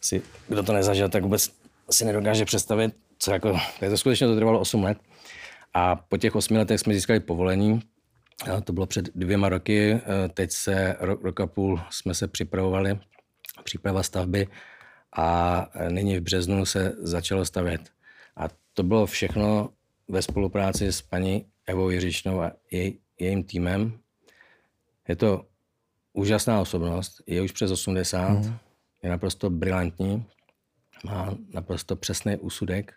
[0.00, 1.52] Si, kdo to nezažil, tak vůbec
[1.90, 4.98] si nedokáže představit, co jako, to skutečně to trvalo 8 let.
[5.74, 7.82] A po těch 8 letech jsme získali povolení,
[8.64, 10.00] to bylo před dvěma roky,
[10.34, 12.98] teď se rok, rok a půl jsme se připravovali,
[13.64, 14.48] příprava stavby
[15.16, 17.80] a nyní v březnu se začalo stavět.
[18.36, 19.72] A to bylo všechno
[20.08, 23.98] ve spolupráci s paní Evou Jiřičnou a jej, jejím týmem.
[25.08, 25.46] Je to
[26.12, 28.56] úžasná osobnost, je už přes 80, mm.
[29.02, 30.26] je naprosto brilantní
[31.04, 32.94] má naprosto přesný úsudek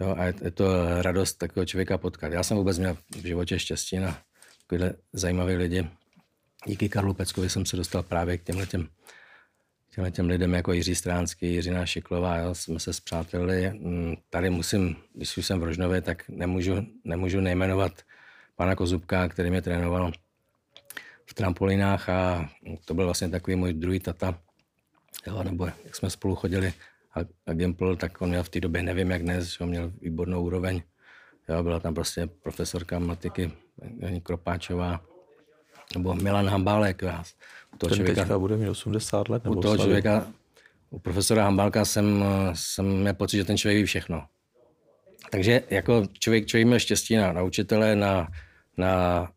[0.00, 0.64] jo, a je, je to
[1.02, 2.32] radost takového člověka potkat.
[2.32, 4.18] Já jsem vůbec měl v životě štěstí na
[4.66, 5.88] takovýhle zajímavé lidi.
[6.66, 8.88] Díky Karlu Peckovi jsem se dostal právě k těmhle těm,
[9.94, 13.70] těmhle těm lidem jako Jiří Stránský, Jiřina Šiklová, jo, jsme se zpřátelili.
[13.70, 17.92] Mm, tady musím, když už jsem v Rožnově, tak nemůžu, nemůžu nejmenovat
[18.56, 20.12] pana Kozubka, který mě trénoval
[21.26, 22.50] v trampolinách a
[22.84, 24.38] to byl vlastně takový můj druhý tata,
[25.26, 26.72] jo, nebo jak jsme spolu chodili
[27.14, 30.44] a, a Gimpl, tak on měl v té době, nevím jak dnes, že měl výbornou
[30.44, 30.82] úroveň.
[31.48, 33.52] Jo, byla tam prostě profesorka matiky
[33.98, 35.00] Janí Kropáčová,
[35.94, 37.02] nebo Milan Hambálek.
[37.02, 37.24] Já,
[37.74, 39.44] u toho Ten člověka, teďka bude mít 80 let.
[39.44, 39.88] Nebo u toho slavit.
[39.88, 40.32] člověka,
[40.90, 44.26] u profesora Hambálka jsem, jsem měl pocit, že ten člověk ví všechno.
[45.30, 48.28] Takže jako člověk, člověk měl štěstí na, na učitele, na,
[48.76, 49.28] na,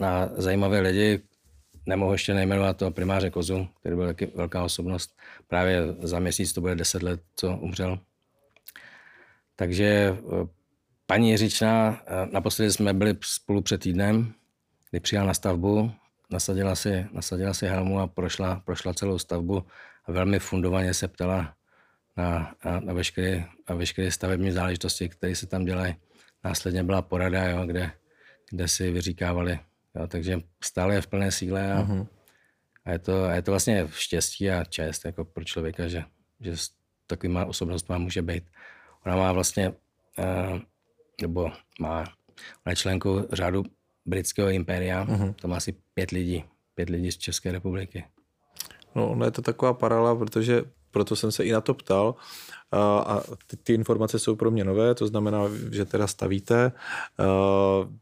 [0.00, 1.20] na zajímavé lidi,
[1.86, 5.16] nemohu ještě nejmenovat toho primáře Kozu, který byl taky velká osobnost.
[5.48, 7.98] Právě za měsíc to bude 10 let, co umřel.
[9.56, 10.46] Takže eh,
[11.06, 14.34] paní Jiřičná, eh, naposledy jsme byli spolu před týdnem,
[14.90, 15.92] kdy přijela na stavbu,
[16.30, 19.66] nasadila si, nasadila si helmu a prošla, prošla celou stavbu
[20.04, 21.54] a velmi fundovaně se ptala
[22.16, 25.94] na, na, na veškeré, na veškeré stavební záležitosti, které se tam dělají.
[26.44, 27.90] Následně byla porada, jo, kde,
[28.50, 29.58] kde si vyříkávali
[29.94, 32.06] Jo, takže stále je v plné síle a, uh-huh.
[32.84, 36.04] a, je, to, a je to vlastně štěstí a čest jako pro člověka, že,
[36.40, 36.52] že
[37.06, 38.44] takovýma osobnostma může být.
[39.06, 40.60] Ona má vlastně, uh,
[41.22, 41.50] nebo
[41.80, 41.98] má,
[42.66, 43.64] ona je členkou řádu
[44.06, 45.34] britského impéria, uh-huh.
[45.40, 48.04] to má asi pět lidí, pět lidí z České republiky.
[48.94, 52.14] No, ono je to taková paralela, protože proto jsem se i na to ptal,
[53.06, 56.72] a ty, ty informace jsou pro mě nové, to znamená, že teda stavíte.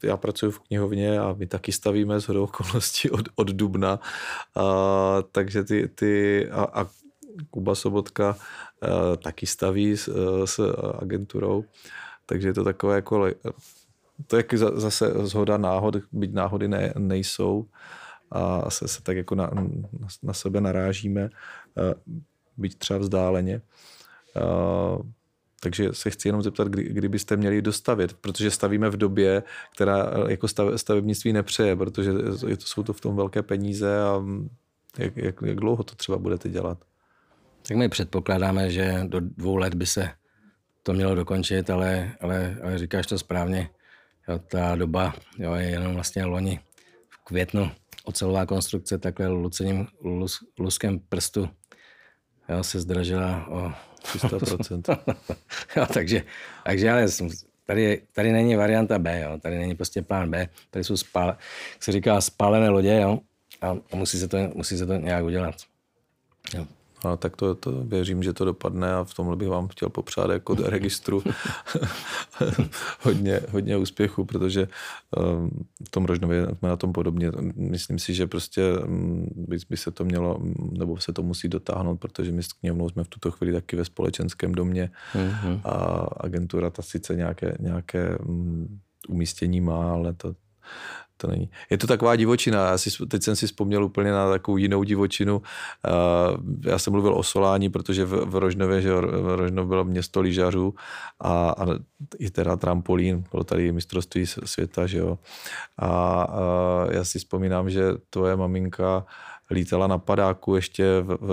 [0.03, 4.01] Já pracuji v knihovně a my taky stavíme z okolností od, od dubna,
[5.33, 6.87] takže ty, ty a, a
[7.51, 8.37] Kuba Sobotka
[9.22, 10.09] taky staví s,
[10.44, 10.61] s
[10.98, 11.64] agenturou,
[12.26, 13.28] takže je to takové jako
[14.26, 17.66] to je zase zhoda náhod, byť náhody ne, nejsou
[18.30, 19.50] a se, se tak jako na,
[20.22, 21.30] na sebe narážíme,
[22.56, 23.62] byť třeba vzdáleně.
[24.37, 25.02] Uh,
[25.61, 29.42] takže se chci jenom zeptat, kdy, kdybyste měli dostavit, protože stavíme v době,
[29.74, 32.11] která jako stav, stavebnictví nepřeje, protože
[32.46, 34.22] je to, jsou to v tom velké peníze a
[34.98, 36.78] jak, jak, jak dlouho to třeba budete dělat?
[37.68, 40.11] Tak my předpokládáme, že do dvou let by se
[40.82, 43.70] to mělo dokončit, ale, ale, ale říkáš to správně.
[44.28, 46.60] Jo, ta doba jo, je jenom vlastně loni
[47.08, 47.70] v květnu
[48.04, 51.48] ocelová konstrukce takhle lucením lus, luskem prstu
[52.48, 54.98] jo, se zdražila o 300%.
[55.76, 56.22] jo, takže,
[56.64, 57.06] takže ale
[57.66, 59.38] tady, tady není varianta B, jo.
[59.38, 61.28] tady není prostě plán B, tady jsou spál,
[61.72, 63.18] jak se říká, spálené lodě jo.
[63.60, 65.54] a musí se, to, musí se to nějak udělat.
[66.54, 66.66] Jo.
[67.04, 70.30] A tak to, to věřím, že to dopadne a v tomhle bych vám chtěl popřát
[70.30, 71.22] jako do registru
[73.00, 74.68] hodně, hodně úspěchu, protože
[75.16, 75.50] um,
[75.86, 77.30] v tom Rožnově jsme na tom podobně.
[77.56, 80.40] Myslím si, že prostě um, by, by se to mělo,
[80.78, 83.84] nebo se to musí dotáhnout, protože my s knihovnou jsme v tuto chvíli taky ve
[83.84, 85.60] společenském domě mm-hmm.
[85.64, 85.74] a
[86.20, 90.34] agentura ta sice nějaké, nějaké um, umístění má, ale to,
[91.22, 91.50] to není.
[91.70, 92.66] Je to taková divočina.
[92.70, 95.42] Já si, teď jsem si vzpomněl úplně na takovou jinou divočinu.
[96.64, 98.90] Já jsem mluvil o solání, protože v, v Rožnově, že
[99.37, 100.74] Rožnov bylo město lyžařů
[101.20, 101.66] a, a
[102.18, 105.18] i teda trampolín, bylo tady mistrovství světa, že jo.
[105.78, 106.28] A, a
[106.90, 109.06] já si vzpomínám, že tvoje maminka
[109.52, 110.84] lítala na padáku ještě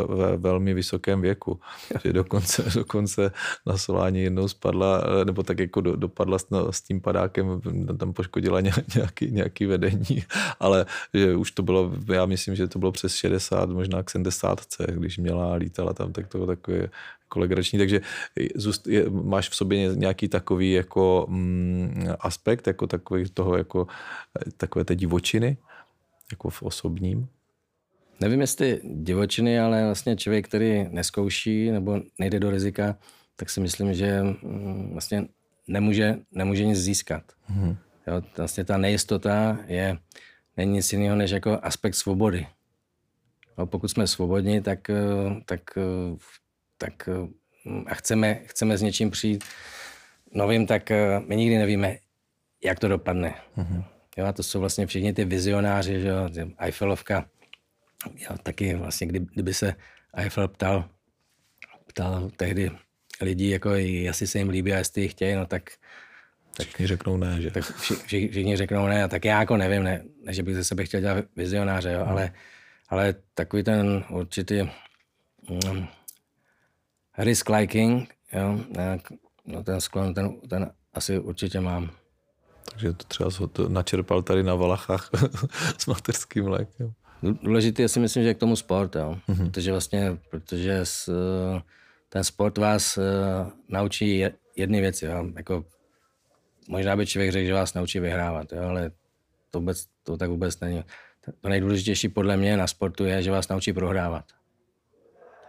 [0.08, 1.60] ve velmi vysokém věku.
[2.04, 3.32] Že dokonce, dokonce
[3.66, 7.62] na solání jednou spadla, nebo tak jako do, dopadla s, no, s tím padákem,
[7.98, 8.62] tam poškodila
[8.96, 10.24] nějaký, nějaký vedení,
[10.60, 14.60] ale že už to bylo, já myslím, že to bylo přes 60, možná k 70,
[14.88, 16.78] když měla lítala tam, tak to bylo takové
[17.30, 18.02] jako legrační, takže
[18.56, 23.88] zůst, je, máš v sobě nějaký takový jako mm, aspekt, jako takový toho, jako
[24.58, 25.58] takové té divočiny,
[26.32, 27.28] jako v osobním?
[28.20, 32.98] Nevím jestli divočiny, ale vlastně člověk, který neskouší nebo nejde do rizika,
[33.36, 35.26] tak si myslím, že mm, vlastně
[35.68, 37.24] nemůže, nemůže nic získat.
[37.46, 37.78] Hmm.
[38.08, 39.98] Jo, vlastně ta nejistota je,
[40.58, 42.48] není nic jiného než jako aspekt svobody.
[43.58, 44.96] Jo, pokud jsme svobodní, tak, eh,
[45.46, 46.18] tak, eh,
[46.78, 47.28] tak eh,
[47.86, 49.44] a chceme, chceme s něčím přijít
[50.34, 50.92] novým, tak
[51.28, 51.98] my nikdy nevíme,
[52.64, 53.36] jak to dopadne.
[53.56, 53.84] Hmm.
[54.18, 57.26] Jo, a to jsou vlastně všichni ty vizionáři, že jo, Eiffelovka,
[58.16, 59.76] jo, taky vlastně, kdy, kdyby se
[60.14, 60.90] Eiffel ptal,
[61.88, 62.72] ptal tehdy
[63.22, 65.64] lidí, jako jestli se jim líbí a jestli ji chtějí, no tak
[66.58, 67.52] tak všichni řeknou ne, že?
[67.52, 70.86] Tak vši, všichni řeknou ne, tak já jako nevím, ne, ne že bych ze sebe
[70.86, 72.08] chtěl dělat vizionáře, jo, no.
[72.08, 72.34] ale,
[72.90, 74.62] ale takový ten určitý,
[75.50, 75.88] mm,
[77.18, 78.60] risk liking, jo,
[79.46, 81.92] no ten sklon, ten, ten asi určitě mám.
[82.72, 85.10] Takže to třeba to načerpal tady na Valachách
[85.78, 86.94] s materským mlékem.
[87.24, 89.18] Důležité je si myslím, že k tomu sport, jo.
[89.30, 89.46] Mm-hmm.
[89.46, 91.10] protože vlastně, protože s,
[92.10, 93.04] ten sport vás uh,
[93.68, 95.26] naučí jedny věci, jo.
[95.38, 95.66] jako
[96.70, 98.92] možná by člověk řekl, že vás naučí vyhrávat, jo, ale
[99.52, 100.84] to, vůbec, to tak vůbec není.
[101.42, 104.26] To nejdůležitější podle mě na sportu je, že vás naučí prohrávat.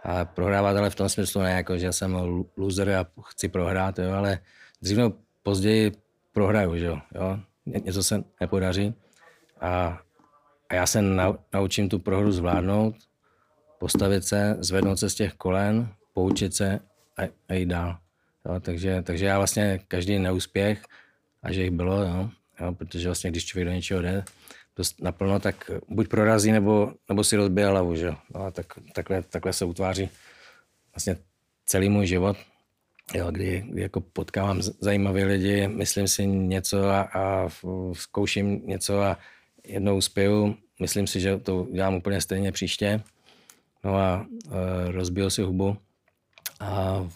[0.03, 4.11] A prohrávat ale v tom smyslu ne, jako že jsem loser a chci prohrát, jo,
[4.11, 4.39] ale
[4.81, 5.91] dřív nebo později
[6.33, 7.39] prohraju, že jo, jo.
[7.65, 8.93] Něco se nepodaří
[9.61, 10.01] a,
[10.71, 12.95] a já se nau, naučím tu prohru zvládnout,
[13.79, 16.79] postavit se, zvednout se z těch kolen, poučit se
[17.17, 17.97] a, a jít dál.
[18.45, 20.83] Jo, takže, takže já vlastně každý neúspěch,
[21.43, 22.29] a že jich bylo, jo,
[22.61, 24.23] jo, protože vlastně když člověk do něčeho jde
[24.77, 28.15] dost naplno, tak buď prorazí, nebo, nebo si rozbije hlavu, že.
[28.33, 30.09] No a tak, takhle, takhle se utváří
[30.95, 31.17] vlastně
[31.65, 32.37] celý můj život,
[33.13, 37.49] jo, kdy, kdy jako potkávám zajímavé lidi, myslím si něco a, a
[37.93, 39.17] zkouším něco a
[39.67, 43.01] jednou uspěju, myslím si, že to dělám úplně stejně příště,
[43.83, 45.77] no a e, rozbiju si hubu,
[46.59, 47.07] a,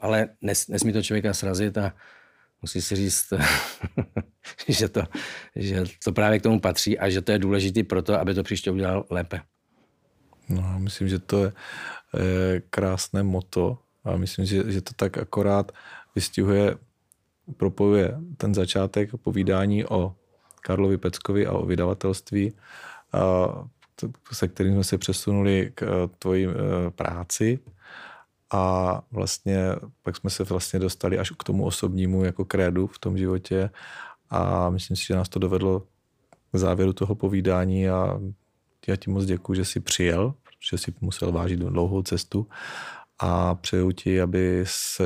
[0.00, 1.92] ale nes, nesmí to člověka srazit a
[2.62, 3.32] musí si říct,
[4.68, 5.02] že, to,
[5.56, 8.42] že to právě k tomu patří a že to je důležité pro to, aby to
[8.42, 9.40] příště udělal lépe.
[10.48, 11.52] No, myslím, že to je
[12.70, 15.72] krásné moto a myslím, že, že to tak akorát
[16.14, 16.76] vystihuje,
[17.56, 20.16] propojuje ten začátek povídání o
[20.60, 22.52] Karlovi Peckovi a o vydavatelství,
[24.32, 27.58] se kterým jsme se přesunuli k eh, tvojí eh, práci.
[28.52, 29.58] A vlastně
[30.02, 33.70] pak jsme se vlastně dostali až k tomu osobnímu jako krédu v tom životě.
[34.30, 35.82] A myslím si, že nás to dovedlo
[36.52, 38.20] k závěru toho povídání a
[38.86, 42.46] já ti moc děkuji, že jsi přijel, protože jsi musel vážit dlouhou cestu.
[43.18, 45.04] A přeju ti, aby se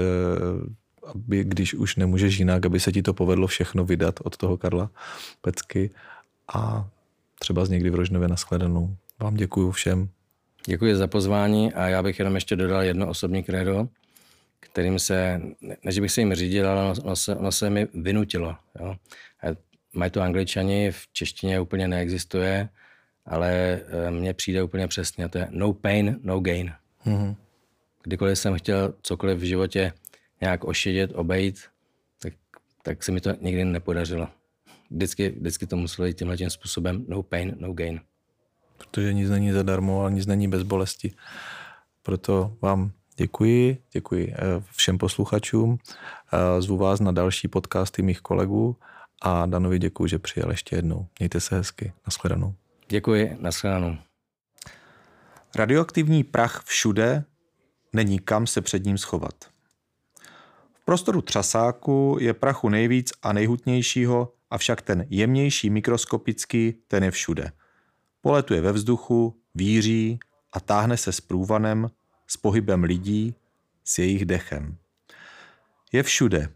[1.07, 4.91] aby když už nemůžeš jinak, aby se ti to povedlo všechno vydat od toho Karla
[5.41, 5.91] Pecky
[6.55, 6.89] a
[7.39, 8.97] třeba z někdy v Rožnově nashledanou.
[9.21, 10.09] Vám děkuji všem.
[10.67, 13.89] Děkuji za pozvání a já bych jenom ještě dodal jedno osobní kredo,
[14.61, 15.41] kterým se,
[15.85, 18.57] než bych se jim řídil, ale ono, se, ono se mi vynutilo.
[18.81, 18.97] Jo.
[19.95, 22.69] Mají to angličani, v češtině úplně neexistuje,
[23.27, 26.73] ale eh, mně přijde úplně přesně, to je no pain, no gain.
[27.07, 27.37] Mm-hmm.
[28.03, 29.93] Kdykoliv jsem chtěl cokoliv v životě
[30.43, 31.61] nějak ošidit, obejít,
[32.23, 32.33] tak,
[32.83, 34.29] tak se mi to nikdy nepodařilo.
[34.91, 38.01] Vždycky, vždycky to muselo jít tímhle tím způsobem no pain, no gain
[38.83, 41.15] protože nic není zadarmo a nic není bez bolesti.
[42.03, 45.79] Proto vám děkuji, děkuji eh, všem posluchačům,
[46.33, 48.77] eh, zvu vás na další podcasty mých kolegů
[49.23, 51.07] a Danovi děkuji, že přijel ještě jednou.
[51.19, 51.93] Mějte se hezky.
[52.07, 52.55] Naschledanou.
[52.89, 53.97] Děkuji, naschledanou.
[55.55, 57.25] Radioaktivní prach všude,
[57.93, 59.35] není kam se před ním schovat.
[60.83, 67.53] V prostoru třasáku je prachu nejvíc a nejhutnějšího, avšak ten jemnější mikroskopický, ten je všude–
[68.23, 70.19] Poletuje ve vzduchu, víří
[70.53, 71.91] a táhne se s průvanem,
[72.27, 73.35] s pohybem lidí,
[73.85, 74.77] s jejich dechem.
[75.93, 76.49] Je všude,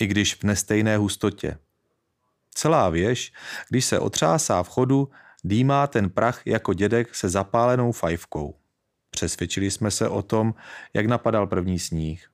[0.00, 1.58] i když v nestejné hustotě.
[2.50, 3.32] Celá věž,
[3.68, 5.10] když se otřásá v chodu,
[5.44, 8.58] dýmá ten prach jako dědek se zapálenou fajfkou.
[9.10, 10.54] Přesvědčili jsme se o tom,
[10.94, 12.30] jak napadal první sníh.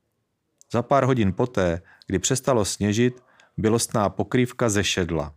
[0.73, 3.23] Za pár hodin poté, kdy přestalo sněžit,
[3.57, 5.35] bylostná pokrývka zešedla.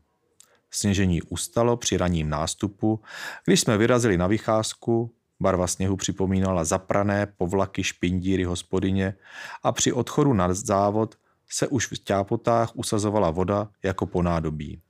[0.72, 3.02] Sněžení ustalo při raním nástupu,
[3.46, 9.16] když jsme vyrazili na vycházku, barva sněhu připomínala zaprané povlaky špindíry hospodyně
[9.64, 11.16] a při odchodu na závod
[11.50, 14.82] se už v ťápotách usazovala voda jako po nádobí.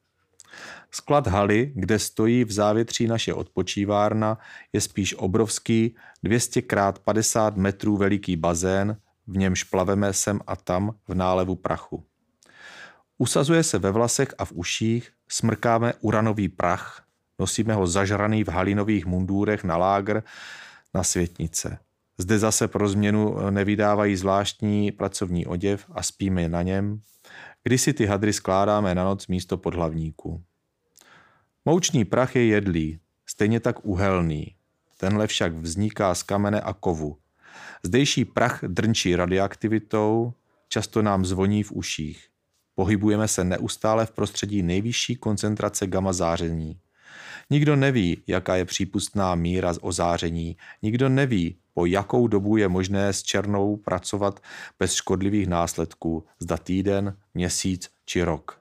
[0.92, 4.38] Sklad haly, kde stojí v závětří naše odpočívárna,
[4.74, 10.96] je spíš obrovský 200 x 50 metrů veliký bazén, v němž plaveme sem a tam
[11.08, 12.04] v nálevu prachu.
[13.18, 17.04] Usazuje se ve vlasech a v uších, smrkáme uranový prach,
[17.40, 20.24] nosíme ho zažraný v halinových mundúrech na lágr
[20.94, 21.80] na světnice.
[22.18, 27.02] Zde zase pro změnu nevydávají zvláštní pracovní oděv a spíme na něm,
[27.64, 30.44] kdy si ty hadry skládáme na noc místo podhlavníků.
[31.66, 34.56] Moučný prach je jedlý, stejně tak uhelný.
[34.98, 37.18] Tenhle však vzniká z kamene a kovu.
[37.84, 40.34] Zdejší prach drnčí radioaktivitou,
[40.70, 42.28] často nám zvoní v uších.
[42.76, 46.80] Pohybujeme se neustále v prostředí nejvyšší koncentrace gamma záření.
[47.50, 50.58] Nikdo neví, jaká je přípustná míra ozáření.
[50.82, 54.40] Nikdo neví, po jakou dobu je možné s černou pracovat
[54.80, 58.60] bez škodlivých následků, zda týden, měsíc či rok.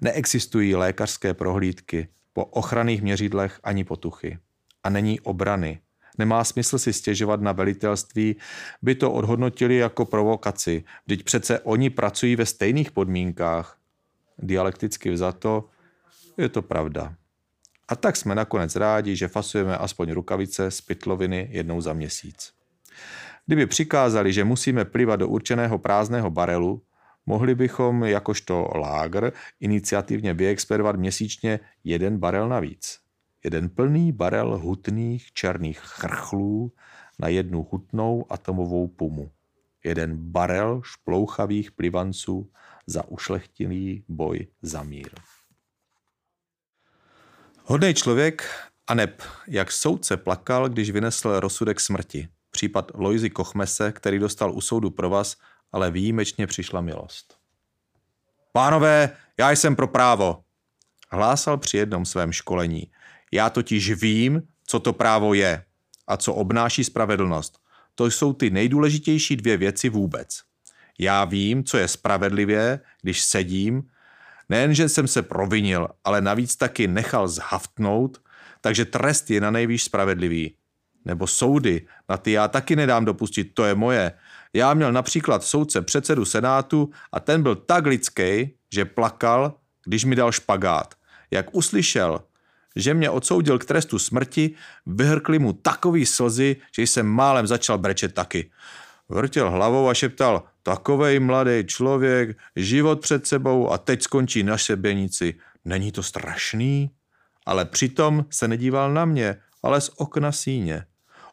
[0.00, 4.38] Neexistují lékařské prohlídky po ochranných měřidlech ani potuchy.
[4.84, 5.80] A není obrany.
[6.18, 8.36] Nemá smysl si stěžovat na velitelství,
[8.82, 10.84] by to odhodnotili jako provokaci.
[11.06, 13.78] Vždyť přece oni pracují ve stejných podmínkách.
[14.38, 15.68] Dialekticky vzato
[16.38, 17.14] je to pravda.
[17.88, 22.52] A tak jsme nakonec rádi, že fasujeme aspoň rukavice z pytloviny jednou za měsíc.
[23.46, 26.82] Kdyby přikázali, že musíme plivat do určeného prázdného barelu,
[27.26, 33.03] mohli bychom jakožto lágr iniciativně vyexpedovat měsíčně jeden barel navíc.
[33.44, 36.72] Jeden plný barel hutných černých chrchlů
[37.18, 39.30] na jednu hutnou atomovou pumu.
[39.84, 42.50] Jeden barel šplouchavých plivanců
[42.86, 45.10] za ušlechtilý boj za mír.
[47.64, 48.50] Hodný člověk
[48.86, 52.28] a neb, jak soudce plakal, když vynesl rozsudek smrti.
[52.50, 55.36] Případ Loizy Kochmese, který dostal u soudu provaz,
[55.72, 57.38] ale výjimečně přišla milost.
[58.52, 60.44] Pánové, já jsem pro právo,
[61.10, 62.90] hlásal při jednom svém školení.
[63.34, 65.64] Já totiž vím, co to právo je
[66.06, 67.58] a co obnáší spravedlnost.
[67.94, 70.40] To jsou ty nejdůležitější dvě věci vůbec.
[70.98, 73.82] Já vím, co je spravedlivě, když sedím,
[74.48, 78.22] nejenže jsem se provinil, ale navíc taky nechal zhaftnout,
[78.60, 80.56] takže trest je na nejvýš spravedlivý.
[81.04, 84.12] Nebo soudy, na ty já taky nedám dopustit, to je moje.
[84.52, 89.54] Já měl například soudce předsedu senátu a ten byl tak lidský, že plakal,
[89.84, 90.94] když mi dal špagát.
[91.30, 92.20] Jak uslyšel,
[92.76, 94.54] že mě odsoudil k trestu smrti,
[94.86, 98.50] vyhrkli mu takový slzy, že jsem málem začal brečet taky.
[99.08, 105.34] Vrtěl hlavou a šeptal, takovej mladý člověk, život před sebou a teď skončí na šebenici.
[105.64, 106.90] Není to strašný?
[107.46, 110.84] Ale přitom se nedíval na mě, ale z okna síně.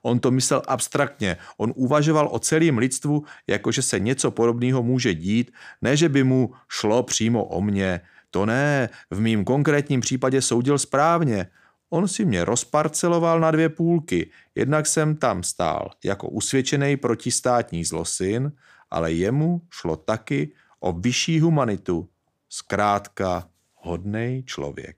[0.02, 5.52] On to myslel abstraktně, on uvažoval o celém lidstvu, jakože se něco podobného může dít,
[5.82, 8.02] ne že by mu šlo přímo o mě.
[8.32, 11.48] To ne, v mým konkrétním případě soudil správně.
[11.90, 14.30] On si mě rozparceloval na dvě půlky.
[14.56, 18.52] Jednak jsem tam stál jako usvědčený protistátní zlosin,
[18.90, 22.10] ale jemu šlo taky o vyšší humanitu.
[22.50, 24.98] Zkrátka hodnej člověk.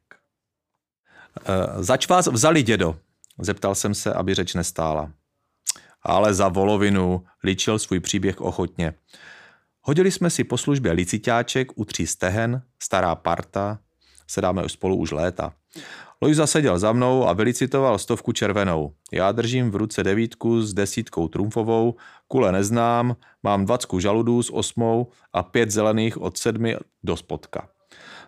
[1.46, 3.00] E, zač vás vzali, dědo?
[3.40, 5.12] Zeptal jsem se, aby řeč nestála.
[6.02, 8.94] Ale za volovinu ličil svůj příběh ochotně.
[9.86, 13.80] Hodili jsme si po službě licitáček u tří stehen, stará parta,
[14.28, 15.54] sedáme spolu už léta.
[16.22, 18.94] Lojza seděl za mnou a vylicitoval stovku červenou.
[19.12, 21.96] Já držím v ruce devítku s desítkou trumfovou,
[22.28, 27.70] kule neznám, mám dvacku žaludů s osmou a pět zelených od sedmi do spodka.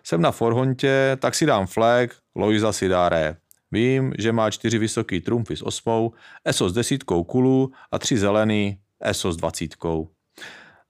[0.04, 3.36] Jsem na forhontě, tak si dám flag, Lojza si dá ré.
[3.72, 6.12] Vím, že má čtyři vysoký trumfy s osmou,
[6.44, 10.15] ESO s desítkou kulů a tři zelený, ESO s dvacítkou.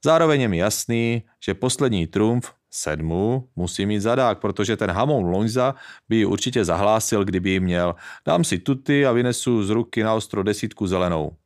[0.06, 5.74] Zároveň je mi jasný, že poslední trumf, sedmu, musí mít zadák, protože ten Hamon Lonza
[6.08, 7.94] by ji určitě zahlásil, kdyby ji měl.
[8.26, 11.36] Dám si tuty a vynesu z ruky na ostro desítku zelenou.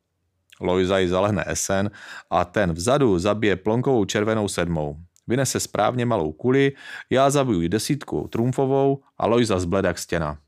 [0.61, 1.90] Lojza ji zalehne esen
[2.30, 4.96] a ten vzadu zabije plonkovou červenou sedmou.
[5.26, 6.72] Vynese správně malou kuli,
[7.11, 10.38] já zabiju desítku trumfovou a Lojza zbled stěna.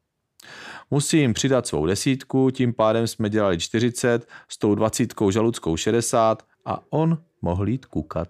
[0.90, 6.80] Musím přidat svou desítku, tím pádem jsme dělali 40, s tou dvacítkou žaludskou 60 a
[6.90, 8.28] on mohl jít kukat.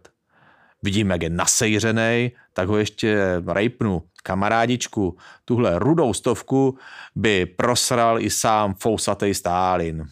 [0.82, 4.02] Vidím, jak je nasejřený, tak ho ještě rejpnu.
[4.22, 6.78] Kamarádičku, tuhle rudou stovku
[7.14, 10.08] by prosral i sám fousatej Stálin.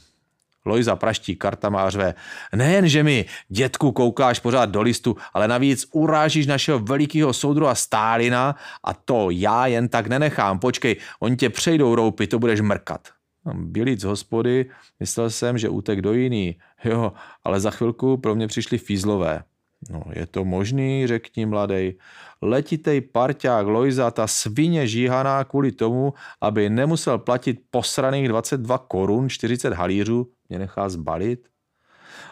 [0.64, 2.14] Lojza praští kartama a řve,
[2.54, 8.56] nejen, že mi, dětku, koukáš pořád do listu, ale navíc urážíš našeho velikého soudruha Stálina
[8.84, 10.58] a to já jen tak nenechám.
[10.58, 13.08] Počkej, oni tě přejdou roupy, to budeš mrkat.
[13.54, 14.70] Bělíc z hospody,
[15.00, 16.56] myslel jsem, že útek do jiný.
[16.84, 17.12] Jo,
[17.44, 19.44] ale za chvilku pro mě přišli fízlové.
[19.90, 21.98] No, je to možný, řekni mladej.
[22.42, 29.72] Letitej parťák Lojza, ta svině žíhaná kvůli tomu, aby nemusel platit posraných 22 korun 40
[29.72, 31.48] halířů, mě nechá zbalit.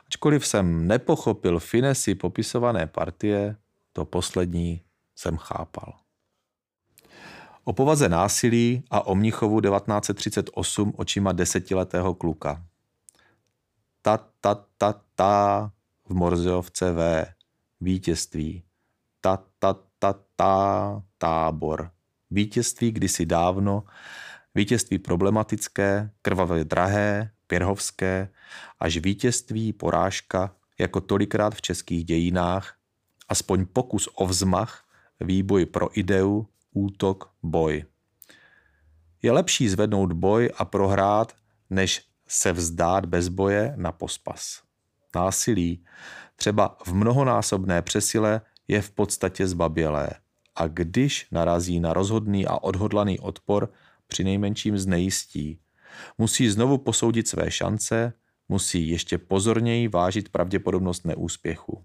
[0.06, 3.56] Ačkoliv jsem nepochopil finesy popisované partie,
[3.92, 4.82] to poslední
[5.16, 6.07] jsem chápal.
[7.68, 12.64] O povaze násilí a o Mnichovu 1938 očima desetiletého kluka.
[14.02, 15.70] Ta, ta, ta, ta
[16.08, 17.26] v Morzeovce V.
[17.80, 18.62] Vítězství.
[19.20, 21.90] Ta, ta, ta, ta, tábor.
[22.30, 23.84] Vítězství kdysi dávno,
[24.54, 28.28] vítězství problematické, krvavě drahé, pěrhovské,
[28.80, 32.74] až vítězství, porážka, jako tolikrát v českých dějinách,
[33.28, 34.84] aspoň pokus o vzmach,
[35.20, 37.84] výboj pro ideu, útok, boj.
[39.22, 41.32] Je lepší zvednout boj a prohrát,
[41.70, 44.62] než se vzdát bez boje na pospas.
[45.14, 45.84] Násilí,
[46.36, 50.10] třeba v mnohonásobné přesile, je v podstatě zbabělé
[50.58, 53.72] a když narazí na rozhodný a odhodlaný odpor,
[54.06, 55.60] při nejmenším znejistí.
[56.18, 58.12] Musí znovu posoudit své šance,
[58.48, 61.84] musí ještě pozorněji vážit pravděpodobnost neúspěchu.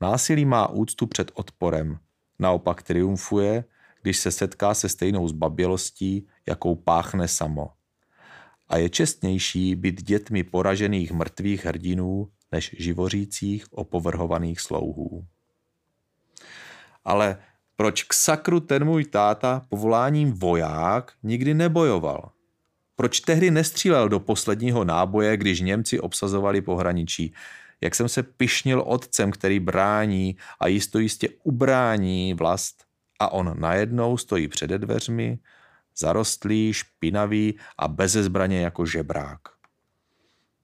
[0.00, 1.98] Násilí má úctu před odporem,
[2.38, 3.64] naopak triumfuje,
[4.04, 7.70] když se setká se stejnou zbabělostí, jakou páchne samo.
[8.68, 15.24] A je čestnější být dětmi poražených mrtvých hrdinů, než živořících opovrhovaných slouhů.
[17.04, 17.38] Ale
[17.76, 22.30] proč k sakru ten můj táta povoláním voják nikdy nebojoval?
[22.96, 27.34] Proč tehdy nestřílel do posledního náboje, když Němci obsazovali pohraničí?
[27.80, 32.83] Jak jsem se pišnil otcem, který brání a jisto jistě ubrání vlast
[33.20, 35.38] a on najednou stojí před dveřmi,
[35.96, 39.40] zarostlý, špinavý a beze zbraně jako žebrák.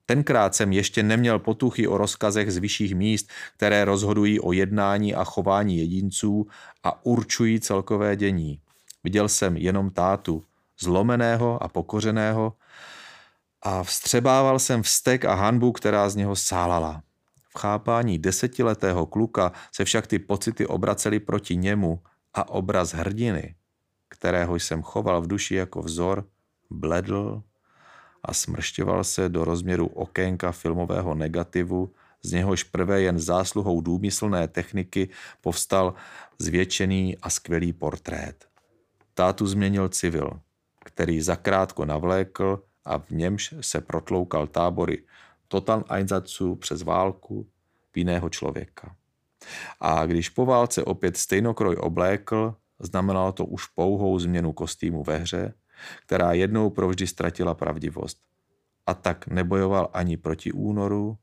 [0.07, 5.25] Tenkrát jsem ještě neměl potuchy o rozkazech z vyšších míst, které rozhodují o jednání a
[5.25, 6.47] chování jedinců
[6.83, 8.61] a určují celkové dění.
[9.05, 10.45] Viděl jsem jenom tátu,
[10.81, 12.53] zlomeného a pokořeného,
[13.63, 17.03] a vstřebával jsem vztek a hanbu, která z něho sálala.
[17.57, 22.03] V chápání desetiletého kluka se však ty pocity obracely proti němu
[22.35, 23.55] a obraz hrdiny,
[24.09, 26.25] kterého jsem choval v duši jako vzor,
[26.71, 27.43] bledl
[28.23, 35.09] a smršťoval se do rozměru okénka filmového negativu, z něhož prvé jen zásluhou důmyslné techniky
[35.41, 35.95] povstal
[36.39, 38.49] zvětšený a skvělý portrét.
[39.15, 40.41] Tátu změnil civil,
[40.85, 45.03] který zakrátko navlékl a v němž se protloukal tábory
[45.49, 47.47] Total Einsatzů přes válku
[47.95, 48.97] jiného člověka.
[49.81, 55.55] A když po válce opět stejnokroj oblékl, znamenalo to už pouhou změnu kostýmu ve hře,
[56.07, 58.19] která jednou provždy ztratila pravdivost.
[58.87, 61.19] A tak nebojoval ani proti únoru,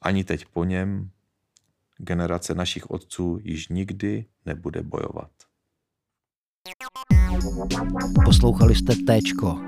[0.00, 1.10] ani teď po něm.
[1.98, 5.30] Generace našich otců již nikdy nebude bojovat.
[8.24, 9.60] Poslouchali jste Téčko,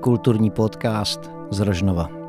[0.00, 1.20] kulturní podcast
[1.50, 2.23] z Rožnova.